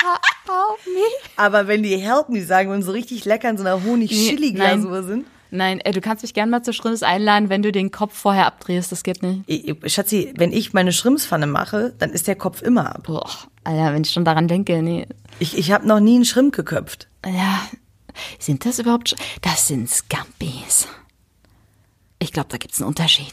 [0.01, 1.03] He- Help me.
[1.37, 5.27] Aber wenn die Help Me sagen und so richtig lecker in so einer Honig-Chili-Glasur sind.
[5.51, 8.47] Nein, äh, du kannst mich gern mal zu Schrimps einladen, wenn du den Kopf vorher
[8.47, 8.91] abdrehst.
[8.91, 9.43] Das geht nicht.
[9.47, 13.03] Ich- ich- Schatzi, wenn ich meine Schrimpspfanne mache, dann ist der Kopf immer ab.
[13.07, 13.29] Boah,
[13.65, 15.07] Alter, wenn ich schon daran denke, nee.
[15.39, 17.09] Ich, ich habe noch nie einen Schrimp geköpft.
[17.27, 17.61] Ja,
[18.39, 20.89] sind das überhaupt Sch Das sind Scampis.
[22.19, 23.33] Ich glaube, da gibt's einen Unterschied.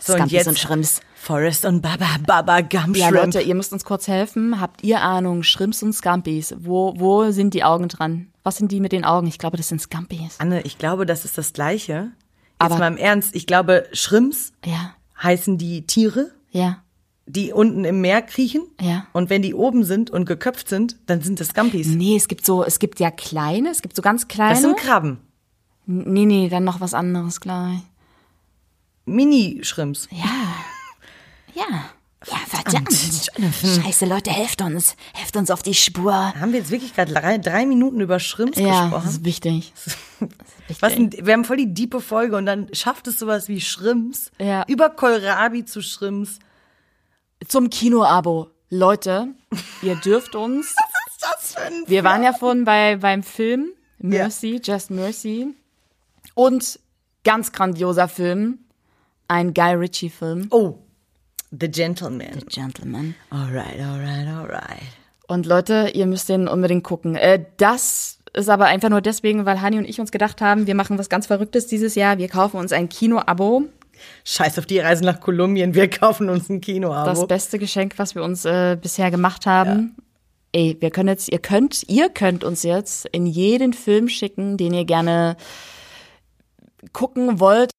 [0.00, 1.00] So, und Scampis jetzt und Schrimps.
[1.28, 3.34] Forrest und Baba, Baba, Gum Ja, Shrimp.
[3.34, 4.62] Leute, ihr müsst uns kurz helfen.
[4.62, 6.54] Habt ihr Ahnung, Schrimps und Scampis?
[6.58, 8.28] Wo, wo sind die Augen dran?
[8.44, 9.26] Was sind die mit den Augen?
[9.26, 10.36] Ich glaube, das sind Scampis.
[10.40, 12.12] Anne, ich glaube, das ist das Gleiche.
[12.12, 13.36] Jetzt Aber- mal im Ernst.
[13.36, 16.78] Ich glaube, Shrimps Ja, heißen die Tiere, ja,
[17.26, 18.62] die unten im Meer kriechen.
[18.80, 19.06] ja.
[19.12, 21.88] Und wenn die oben sind und geköpft sind, dann sind das Gumpis.
[21.88, 24.52] Nee, es gibt so, es gibt ja kleine, es gibt so ganz kleine.
[24.54, 25.18] Das sind Krabben.
[25.84, 27.80] nee, nee, dann noch was anderes gleich.
[29.04, 30.08] Mini-Shrimps.
[30.10, 30.24] Ja.
[31.58, 31.90] Ja.
[32.26, 32.92] Ja, verdammt.
[32.92, 34.96] Scheiße, Leute, helft uns.
[35.14, 36.12] Helft uns auf die Spur.
[36.12, 39.08] Haben wir jetzt wirklich gerade drei, drei Minuten über Shrimps Ja, das gesprochen?
[39.08, 39.72] ist wichtig.
[40.20, 40.82] Das ist wichtig.
[40.82, 44.30] Was ein, wir haben voll die diepe Folge und dann schafft es sowas wie Shrimps.
[44.38, 44.64] Ja.
[44.66, 46.40] Über Kohlrabi zu Shrimps.
[47.46, 48.50] Zum Kinoabo.
[48.68, 49.28] Leute,
[49.80, 50.74] ihr dürft uns.
[50.76, 55.54] Was ist das für ein Wir waren ja vorhin bei, beim Film Mercy, Just Mercy.
[56.34, 56.78] Und
[57.24, 58.58] ganz grandioser Film.
[59.28, 60.48] Ein Guy Ritchie-Film.
[60.50, 60.78] Oh,
[61.50, 62.42] The Gentleman.
[62.48, 63.14] Gentleman.
[63.30, 64.82] Alright, alright, alright.
[65.26, 67.14] Und Leute, ihr müsst den unbedingt gucken.
[67.16, 70.74] Äh, das ist aber einfach nur deswegen, weil Hani und ich uns gedacht haben, wir
[70.74, 72.18] machen was ganz Verrücktes dieses Jahr.
[72.18, 73.64] Wir kaufen uns ein Kino-Abo.
[74.24, 75.74] Scheiß auf die Reise nach Kolumbien.
[75.74, 77.26] Wir kaufen uns ein Das Kinoabo.
[77.26, 79.96] beste Geschenk, was wir uns äh, bisher gemacht haben.
[80.52, 84.72] ey, wir können jetzt, ihr könnt, ihr könnt uns jetzt in jeden Film schicken, den
[84.72, 85.36] ihr gerne
[86.92, 87.70] gucken wollt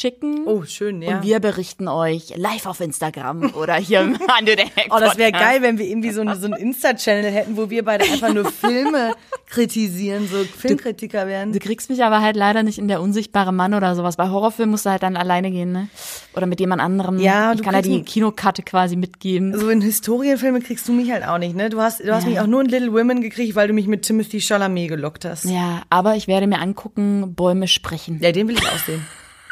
[0.00, 0.44] schicken.
[0.46, 1.16] Oh, schön, ja.
[1.16, 5.16] Und wir berichten euch live auf Instagram oder hier im Ande der Heck Oh, das
[5.18, 8.32] wäre geil, wenn wir irgendwie so, eine, so einen Insta-Channel hätten, wo wir beide einfach
[8.32, 9.14] nur Filme
[9.46, 11.52] kritisieren, so Filmkritiker werden.
[11.52, 14.16] Du kriegst mich aber halt leider nicht in der unsichtbare Mann oder sowas.
[14.16, 15.88] Bei Horrorfilmen musst du halt dann alleine gehen, ne?
[16.34, 17.18] Oder mit jemand anderem.
[17.18, 19.58] Ja, ich du kann ja kriegst die Kinokarte quasi mitgeben.
[19.58, 21.68] So in Historienfilme kriegst du mich halt auch nicht, ne?
[21.68, 22.30] Du hast, du hast Ja.
[22.30, 25.44] mich auch nur in Little Women gekriegt, weil du mich mit Timothy Chalamet gelockt hast.
[25.44, 28.18] Ja, aber ich werde mir angucken, Bäume sprechen.
[28.22, 29.04] Ja, den will ich aussehen.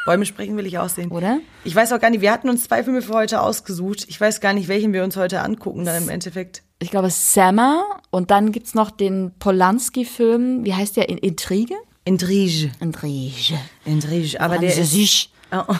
[0.09, 1.11] Bäume sprechen will ich aussehen.
[1.11, 1.39] Oder?
[1.63, 4.05] Ich weiß auch gar nicht, wir hatten uns zwei Filme für heute ausgesucht.
[4.07, 6.63] Ich weiß gar nicht, welchen wir uns heute angucken dann im Endeffekt.
[6.79, 11.09] Ich glaube Summer und dann gibt's noch den Polanski-Film, wie heißt der?
[11.09, 11.75] In Intrige?
[12.05, 12.71] Intrige.
[12.79, 13.59] Intrige.
[13.85, 14.41] Intrige.
[14.41, 15.29] Aber der ist, Französisch.
[15.51, 15.75] oh,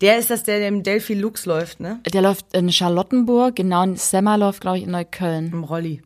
[0.00, 2.00] der ist das, der im Delphi Lux läuft, ne?
[2.10, 3.82] Der läuft in Charlottenburg, genau.
[3.82, 4.00] Und
[4.38, 5.52] läuft, glaube ich, in Neukölln.
[5.52, 6.00] Im Rolli.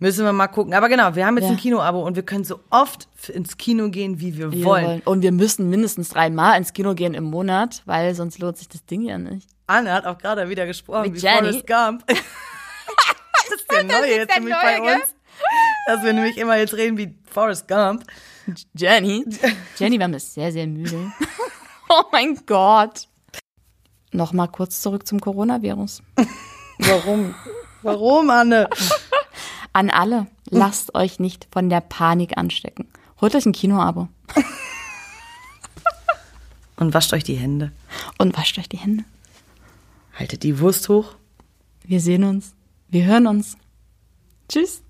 [0.00, 0.74] Müssen wir mal gucken.
[0.74, 1.50] Aber genau, wir haben jetzt Ja.
[1.50, 5.00] ein Kinoabo und wir können so oft ins Kino gehen, wie wir Wir wollen.
[5.04, 8.84] Und wir müssen mindestens dreimal ins Kino gehen im Monat, weil sonst lohnt sich das
[8.86, 9.48] Ding ja nicht.
[9.66, 11.38] Anne hat auch gerade wieder gesprochen, Mit wie Jenny.
[11.62, 12.06] Forrest Gump.
[12.06, 12.16] das
[13.60, 15.04] ist der Neue jetzt nämlich bei uns.
[15.86, 18.04] Dass wir nämlich immer jetzt reden wie Forrest Gump.
[18.74, 19.24] Jenny.
[19.78, 21.12] Jenny war mir sehr, sehr müde.
[21.88, 23.08] oh mein Gott.
[24.12, 26.02] Nochmal kurz zurück zum Coronavirus.
[26.78, 27.34] Warum?
[27.82, 28.68] Warum, Anne?
[29.78, 32.88] An alle, lasst euch nicht von der Panik anstecken.
[33.20, 34.08] Holt euch ein Kinoabo
[36.74, 37.70] Und wascht euch die Hände.
[38.18, 39.04] und wascht euch die Hände.
[40.18, 41.14] Haltet die Wurst hoch.
[41.84, 42.54] Wir sehen uns.
[42.88, 43.56] Wir hören uns.
[44.48, 44.82] Tschüss.